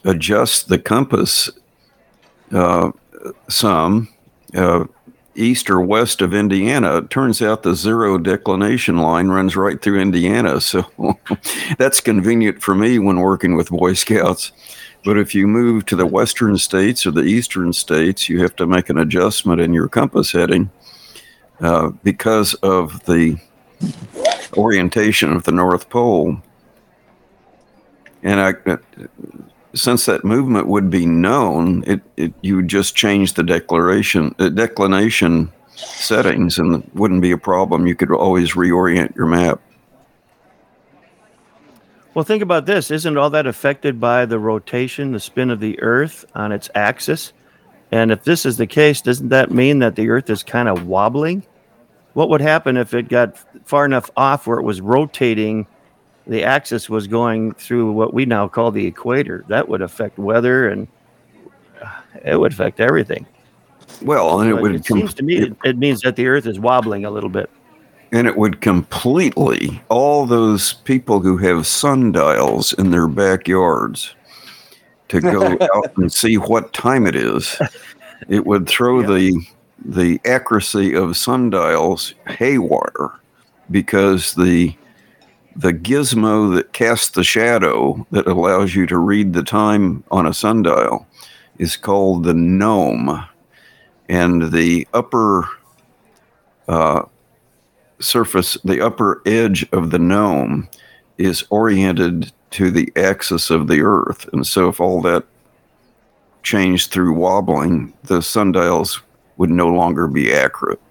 [0.04, 1.50] adjust the compass
[2.52, 2.92] uh,
[3.50, 4.08] some
[4.56, 4.86] uh,
[5.36, 6.98] east or west of Indiana.
[6.98, 10.60] It turns out the zero declination line runs right through Indiana.
[10.66, 10.86] So
[11.78, 14.52] that's convenient for me when working with Boy Scouts.
[15.04, 18.66] But if you move to the western states or the eastern states, you have to
[18.66, 20.72] make an adjustment in your compass heading
[21.62, 23.38] uh, because of the
[24.58, 26.42] orientation of the North Pole.
[28.24, 28.54] And I,
[29.76, 35.52] since that movement would be known, it, it you would just change the declaration, declination
[35.76, 37.86] settings, and it wouldn't be a problem.
[37.86, 39.62] You could always reorient your map.
[42.14, 42.92] Well, think about this.
[42.92, 47.34] Isn't all that affected by the rotation, the spin of the Earth on its axis?
[47.92, 50.88] And if this is the case, doesn't that mean that the Earth is kind of
[50.88, 51.46] wobbling?
[52.14, 55.68] What would happen if it got far enough off where it was rotating?
[56.28, 59.46] The axis was going through what we now call the equator.
[59.48, 60.88] That would affect weather and
[61.84, 63.26] uh, it would affect everything.
[64.02, 66.26] Well, and it But would it com- seems to me it, it means that the
[66.28, 67.50] Earth is wobbling a little bit.
[68.12, 74.16] and it would completely all those people who have sundials in their backyards
[75.10, 75.44] to go
[75.76, 77.60] out and see what time it is
[78.30, 79.32] it would throw the
[79.86, 83.12] the accuracy of sundials haywire
[83.70, 84.74] because the
[85.56, 90.34] the gizmo that casts the shadow that allows you to read the time on a
[90.34, 91.08] sundial
[91.58, 93.26] is called the gnome
[94.10, 95.48] and the upper
[96.68, 97.04] uh,
[98.00, 100.68] surface, the upper edge of the gnome
[101.18, 104.28] is oriented to the axis of the Earth.
[104.34, 105.24] And so, if all that
[106.44, 109.02] changed through wobbling, the sundials
[109.38, 110.82] would no longer be accurate.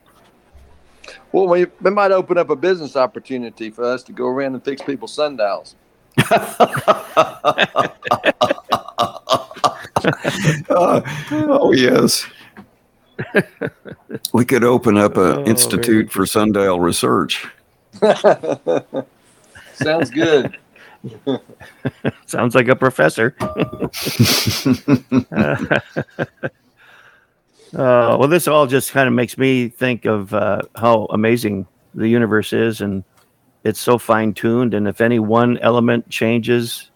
[1.34, 4.64] Well, we, we might open up a business opportunity for us to go around and
[4.64, 5.74] fix people's sundials.
[6.30, 7.80] Uh,
[11.32, 12.24] oh, yes.
[14.32, 17.48] we could open up Oh, an institute for sundial research.
[19.72, 20.56] Sounds good.
[22.26, 23.34] Sounds like a professor.
[27.74, 32.08] Uh, well, this all just kind of makes me think of uh, how amazing the
[32.08, 33.02] universe is, and
[33.64, 34.74] it's so fine tuned.
[34.74, 36.90] And if any one element changes,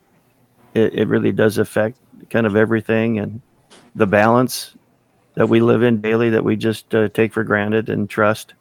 [0.74, 1.98] it, it really does affect
[2.30, 3.40] kind of everything and
[3.94, 4.76] the balance
[5.34, 8.54] that we live in daily that we just uh, take for granted and trust.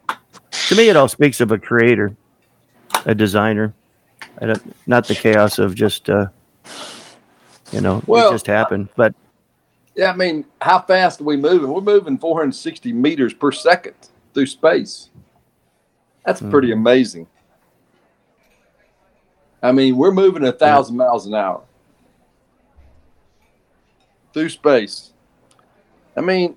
[0.70, 2.15] To me, it all speaks of a creator,
[3.05, 3.74] a designer,
[4.86, 6.28] not the chaos of just, uh,
[7.72, 8.89] you know, Well, it just happened.
[8.95, 9.13] But
[9.98, 11.74] Yeah, I mean, how fast are we moving?
[11.74, 13.95] We're moving 460 meters per second
[14.32, 15.10] through space.
[16.24, 16.52] That's hmm.
[16.52, 17.26] pretty amazing.
[19.64, 21.64] I mean, we're moving a thousand miles an hour
[24.34, 25.14] through space.
[26.16, 26.56] I mean,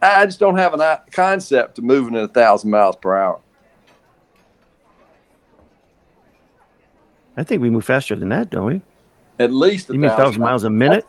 [0.00, 3.40] I just don't have a concept of moving at a thousand miles per hour.
[7.36, 8.82] I think we move faster than that, don't we?
[9.40, 11.04] At least a You mean thousand miles a minute,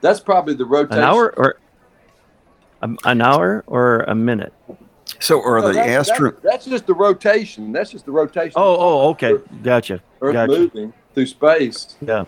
[0.00, 0.98] That's probably the rotation.
[0.98, 1.56] an hour, or
[2.82, 4.52] um, an hour, or a minute?
[5.18, 6.30] So, are No, the that's, astro?
[6.30, 7.72] that's, that's just the rotation.
[7.72, 8.52] That's just the rotation.
[8.56, 10.52] Oh, oh, okay, gotcha, Earth gotcha.
[10.52, 11.96] moving through space.
[12.00, 12.24] Yeah.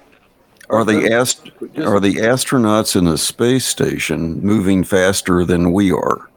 [0.70, 6.28] Are the ast- are the astronauts in the space station moving faster than we are?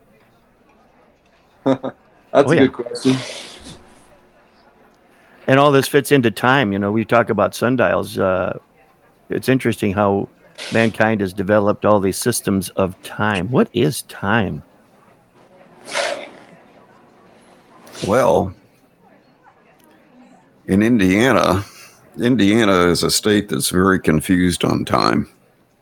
[1.64, 1.94] That's
[2.34, 2.62] Oh, a yeah.
[2.68, 3.16] good question.
[5.48, 6.74] And all this fits into time.
[6.74, 8.18] You know, we talk about sundials.
[8.20, 8.58] Uh,
[9.30, 10.28] it's interesting how
[10.74, 13.50] mankind has developed all these systems of time.
[13.52, 14.64] What is time?
[18.08, 18.54] Well,
[20.68, 21.64] in Indiana,
[22.20, 25.28] Indiana is a state that's very confused on time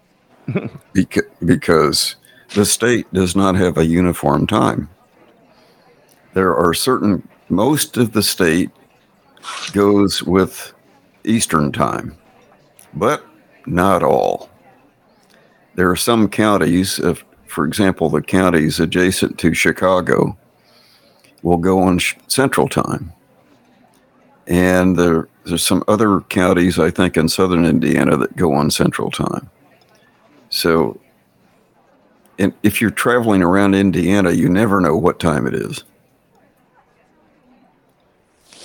[0.47, 2.15] Beca- because
[2.53, 4.89] the state does not have a uniform time.
[6.33, 8.71] There are certain, most of the state
[9.71, 10.73] goes with
[11.23, 12.17] Eastern time,
[12.93, 13.25] but
[13.65, 14.49] not all.
[15.75, 20.37] There are some counties, if, for example, the counties adjacent to Chicago,
[21.41, 23.11] will go on sh- Central Time.
[24.47, 29.09] And there, there's some other counties, I think, in southern Indiana that go on Central
[29.09, 29.49] Time.
[30.49, 30.99] So,
[32.37, 35.83] and if you're traveling around Indiana, you never know what time it is.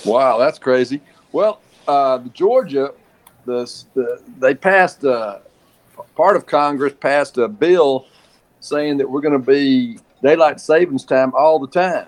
[0.05, 1.01] Wow, that's crazy.
[1.31, 2.93] Well, uh, Georgia,
[3.45, 5.39] the, the they passed uh,
[6.15, 8.07] part of Congress passed a bill
[8.59, 12.07] saying that we're going to be daylight savings time all the time.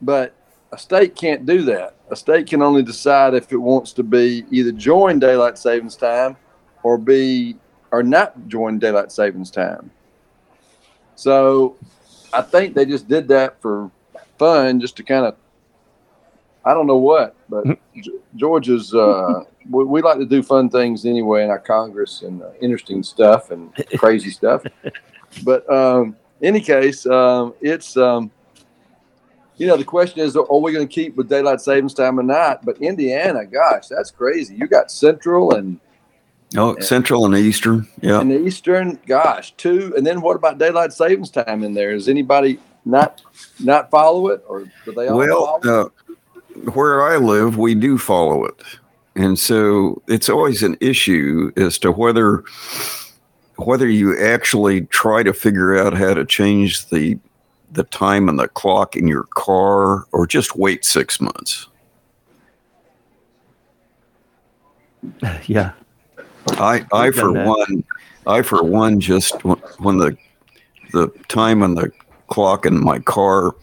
[0.00, 0.34] But
[0.72, 1.94] a state can't do that.
[2.10, 6.36] A state can only decide if it wants to be either join daylight savings time
[6.82, 7.56] or be
[7.90, 9.90] or not join daylight savings time.
[11.16, 11.76] So
[12.32, 13.90] I think they just did that for
[14.38, 15.36] fun, just to kind of
[16.68, 17.64] I don't know what, but
[18.36, 22.50] Georgia's uh, we, we, like to do fun things anyway in our Congress and uh,
[22.60, 24.64] interesting stuff and crazy stuff.
[25.44, 28.30] But um, any case, um, it's um,
[29.56, 32.22] you know the question is, are we going to keep with daylight savings time or
[32.22, 32.66] not?
[32.66, 34.54] But Indiana, gosh, that's crazy.
[34.54, 35.80] You got Central and
[36.54, 39.94] oh, and, Central and Eastern, yeah, and Eastern, gosh, two.
[39.96, 41.92] And then what about daylight savings time in there?
[41.92, 43.22] Is anybody not
[43.58, 45.88] not follow it, or do they all well, follow uh,
[46.74, 48.54] where I live, we do follow it.
[49.16, 52.44] And so it's always an issue as to whether
[53.56, 57.18] whether you actually try to figure out how to change the
[57.72, 61.68] the time and the clock in your car or just wait 6 months.
[65.46, 65.72] Yeah.
[66.48, 67.46] I I for that.
[67.46, 67.84] one
[68.26, 70.16] I for one just when the
[70.92, 71.90] the time on the
[72.28, 73.54] clock in my car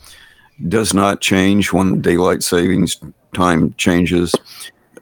[0.67, 2.99] does not change when daylight savings
[3.33, 4.33] time changes.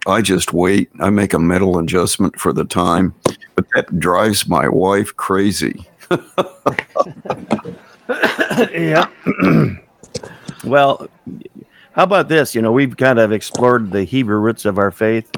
[0.05, 0.89] I just wait.
[0.99, 3.13] I make a mental adjustment for the time,
[3.55, 5.87] but that drives my wife crazy.
[8.71, 9.07] yeah.
[10.65, 11.07] well,
[11.93, 12.53] how about this?
[12.53, 15.31] You know, we've kind of explored the Hebrew roots of our faith.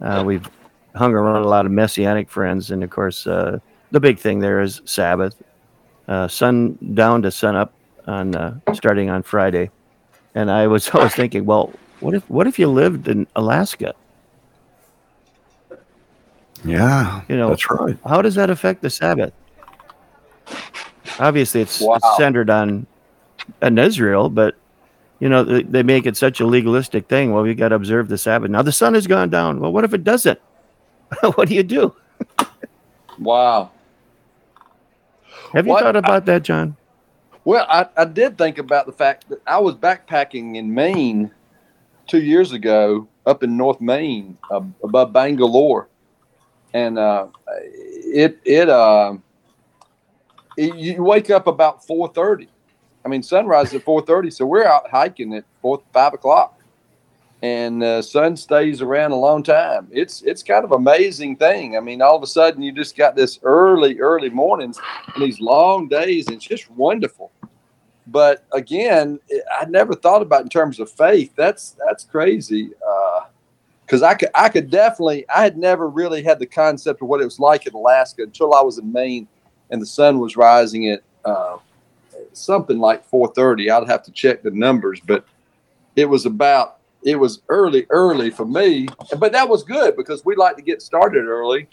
[0.00, 0.48] Uh, we've
[0.94, 3.58] hung around a lot of messianic friends, and of course, uh,
[3.90, 5.34] the big thing there is Sabbath,
[6.06, 7.72] uh, sun down to sun up
[8.08, 9.70] on uh, starting on Friday,
[10.34, 13.94] and I was always thinking, well, what if what if you lived in Alaska?
[16.64, 17.96] Yeah, you know that's right.
[18.04, 19.32] How does that affect the Sabbath?
[21.20, 21.96] Obviously, it's, wow.
[21.96, 22.86] it's centered on
[23.62, 24.56] on Israel, but
[25.20, 27.32] you know they, they make it such a legalistic thing.
[27.32, 28.50] Well, we got to observe the Sabbath.
[28.50, 29.60] Now the sun has gone down.
[29.60, 30.40] Well, what if it doesn't?
[31.34, 31.94] what do you do?
[33.18, 33.70] wow.
[35.52, 35.82] Have you what?
[35.82, 36.76] thought about that, John?
[37.48, 41.30] Well, I, I did think about the fact that I was backpacking in Maine
[42.06, 45.88] two years ago up in North Maine uh, above Bangor.
[46.74, 49.14] And uh, it, it, uh,
[50.58, 52.48] it, you wake up about 4.30.
[53.06, 54.30] I mean, sunrise at 4.30.
[54.30, 56.58] So we're out hiking at 4, 5 o'clock
[57.42, 59.86] and the sun stays around a long time.
[59.92, 61.76] It's it's kind of amazing thing.
[61.76, 64.78] I mean, all of a sudden you just got this early early mornings
[65.14, 66.26] and these long days.
[66.26, 67.30] And it's just wonderful.
[68.10, 69.20] But again,
[69.60, 71.32] I never thought about in terms of faith.
[71.36, 72.70] That's that's crazy.
[73.84, 77.08] Because uh, I could I could definitely I had never really had the concept of
[77.08, 79.28] what it was like in Alaska until I was in Maine
[79.70, 81.58] and the sun was rising at uh,
[82.32, 83.70] something like 4:30.
[83.70, 85.24] I'd have to check the numbers, but
[85.94, 88.88] it was about it was early, early for me,
[89.18, 91.68] but that was good because we like to get started early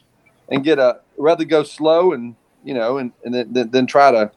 [0.49, 4.29] and get a rather go slow and you know and, and then, then try to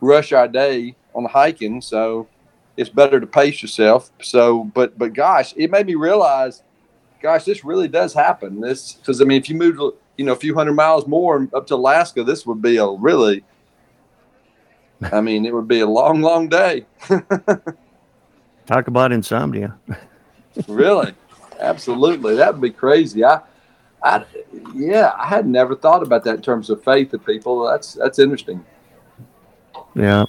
[0.00, 1.80] rush our day on the hiking.
[1.80, 2.28] So
[2.76, 4.10] it's better to pace yourself.
[4.22, 6.62] So, but but gosh, it made me realize,
[7.20, 8.60] gosh, this really does happen.
[8.60, 11.66] This because I mean, if you move you know a few hundred miles more up
[11.68, 13.44] to Alaska, this would be a really,
[15.12, 16.86] I mean, it would be a long, long day.
[18.66, 19.76] Talk about insomnia.
[20.68, 21.14] really?
[21.58, 22.36] Absolutely.
[22.36, 23.24] That would be crazy.
[23.24, 23.40] I,
[24.02, 24.24] I,
[24.74, 27.64] yeah, I had never thought about that in terms of faith of people.
[27.64, 28.64] That's that's interesting.
[29.94, 30.26] Yeah.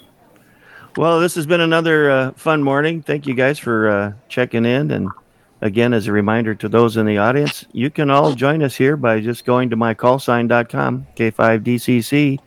[0.96, 3.00] Well, this has been another uh, fun morning.
[3.02, 4.90] Thank you guys for uh, checking in.
[4.90, 5.08] And
[5.60, 8.96] again, as a reminder to those in the audience, you can all join us here
[8.96, 12.40] by just going to mycallsign.com, K5DCC.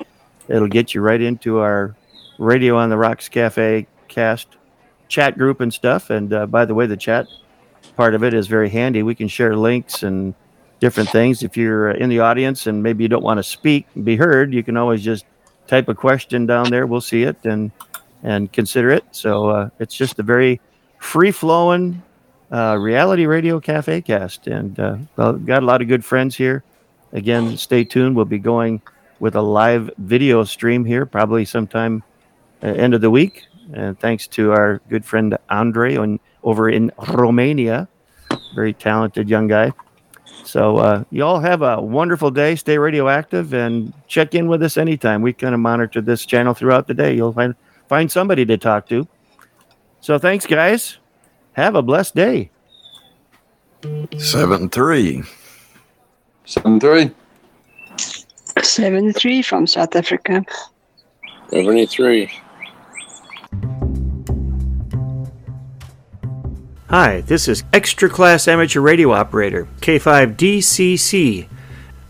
[0.49, 1.95] It'll get you right into our
[2.37, 4.47] Radio on the Rocks Cafe cast
[5.07, 6.09] chat group and stuff.
[6.09, 7.27] And uh, by the way, the chat
[7.95, 9.03] part of it is very handy.
[9.03, 10.33] We can share links and
[10.81, 11.43] different things.
[11.43, 14.53] If you're in the audience and maybe you don't want to speak and be heard,
[14.53, 15.23] you can always just
[15.67, 16.85] type a question down there.
[16.85, 17.71] We'll see it and
[18.23, 19.03] and consider it.
[19.11, 20.59] So uh, it's just a very
[20.99, 22.01] free flowing
[22.51, 26.63] uh, reality radio cafe cast, and uh, got a lot of good friends here.
[27.11, 28.15] Again, stay tuned.
[28.15, 28.81] We'll be going
[29.19, 32.03] with a live video stream here, probably sometime
[32.63, 33.45] uh, end of the week.
[33.73, 37.87] And thanks to our good friend Andre on over in Romania.
[38.55, 39.71] Very talented young guy.
[40.43, 42.55] So uh, you all have a wonderful day.
[42.55, 45.21] Stay radioactive and check in with us anytime.
[45.21, 47.15] We kind of monitor this channel throughout the day.
[47.15, 47.55] You'll find
[47.93, 49.07] find somebody to talk to.
[50.01, 50.97] So thanks, guys.
[51.51, 52.49] Have a blessed day.
[54.17, 55.21] Seven three.
[56.43, 57.11] Seven three.
[58.63, 60.43] Seven three from South Africa.
[61.51, 62.31] 73.
[66.89, 71.47] Hi, this is Extra Class Amateur Radio Operator, K5DCC.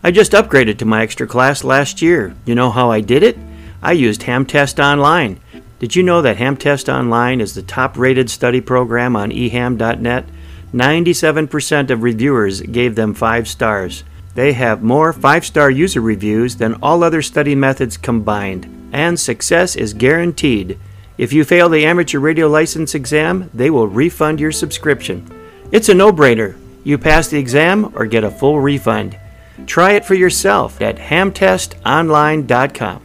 [0.02, 2.34] I just upgraded to my extra class last year.
[2.46, 3.36] You know how I did it?
[3.82, 5.40] I used Hamtest Online.
[5.84, 10.24] Did you know that Hamtest Online is the top rated study program on eham.net?
[10.72, 14.02] 97% of reviewers gave them 5 stars.
[14.34, 19.76] They have more 5 star user reviews than all other study methods combined, and success
[19.76, 20.78] is guaranteed.
[21.18, 25.30] If you fail the amateur radio license exam, they will refund your subscription.
[25.70, 26.56] It's a no brainer.
[26.82, 29.18] You pass the exam or get a full refund.
[29.66, 33.03] Try it for yourself at hamtestonline.com.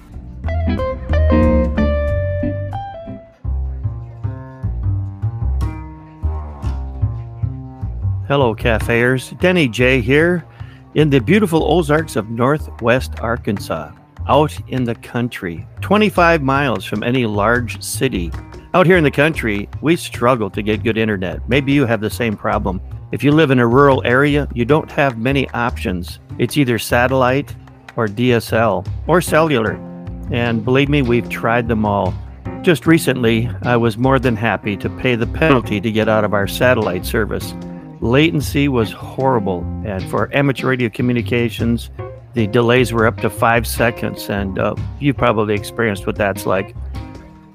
[8.30, 9.32] Hello, cafeers.
[9.39, 10.45] Denny J here
[10.93, 13.91] in the beautiful Ozarks of northwest Arkansas,
[14.27, 18.32] out in the country, 25 miles from any large city.
[18.75, 21.49] Out here in the country, we struggle to get good internet.
[21.49, 22.80] Maybe you have the same problem.
[23.11, 26.19] If you live in a rural area, you don't have many options.
[26.38, 27.55] It's either satellite
[27.95, 29.71] or DSL or cellular.
[30.30, 32.13] And believe me, we've tried them all.
[32.61, 36.36] Just recently, I was more than happy to pay the penalty to get out of
[36.36, 37.55] our satellite service.
[38.02, 41.89] Latency was horrible, and for amateur radio communications,
[42.34, 46.76] the delays were up to five seconds, and uh, you probably experienced what that's like.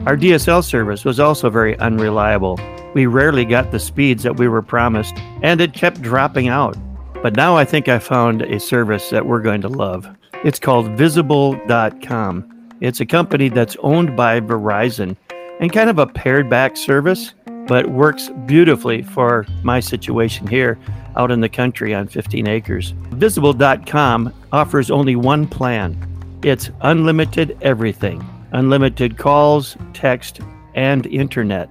[0.06, 2.60] Our DSL service was also very unreliable.
[2.92, 6.76] We rarely got the speeds that we were promised, and it kept dropping out.
[7.22, 10.06] But now I think I found a service that we're going to love.
[10.44, 12.70] It's called Visible.com.
[12.82, 15.16] It's a company that's owned by Verizon
[15.58, 17.32] and kind of a pared back service,
[17.66, 20.78] but works beautifully for my situation here
[21.16, 22.94] out in the country on 15 acres.
[23.10, 25.96] Visible.com offers only one plan
[26.44, 30.40] it's unlimited everything unlimited calls, text,
[30.74, 31.68] and internet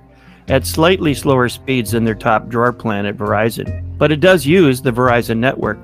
[0.49, 3.97] at slightly slower speeds than their top drawer plan at Verizon.
[3.97, 5.79] But it does use the Verizon network.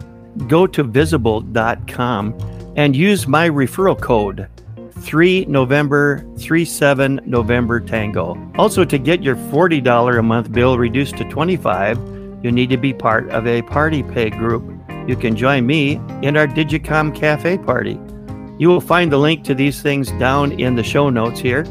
[0.47, 4.47] Go to visible.com and use my referral code
[5.01, 8.37] 3 November 37 November Tango.
[8.57, 11.97] Also to get your $40 a month bill reduced to 25,
[12.43, 14.63] you need to be part of a party pay group.
[15.07, 17.99] You can join me in our Digicom Cafe party.
[18.59, 21.63] You will find the link to these things down in the show notes here,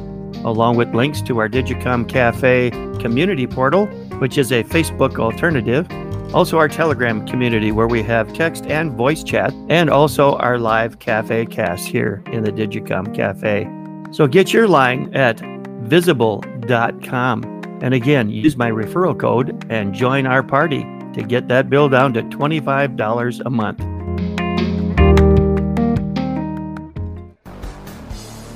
[0.44, 3.86] along with links to our Digicom Cafe community portal,
[4.18, 5.86] which is a Facebook alternative,
[6.34, 10.98] also our Telegram community where we have text and voice chat, and also our live
[10.98, 13.68] cafe cast here in the Digicom Cafe.
[14.12, 15.40] So get your line at
[15.82, 17.44] visible.com.
[17.80, 22.12] And again, use my referral code and join our party to get that bill down
[22.14, 23.78] to $25 a month.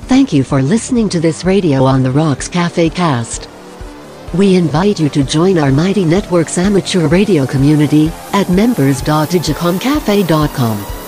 [0.07, 3.49] Thank you for listening to this Radio on the Rocks Cafe cast.
[4.33, 11.02] We invite you to join our Mighty Networks amateur radio community at members.digicomcafe.com.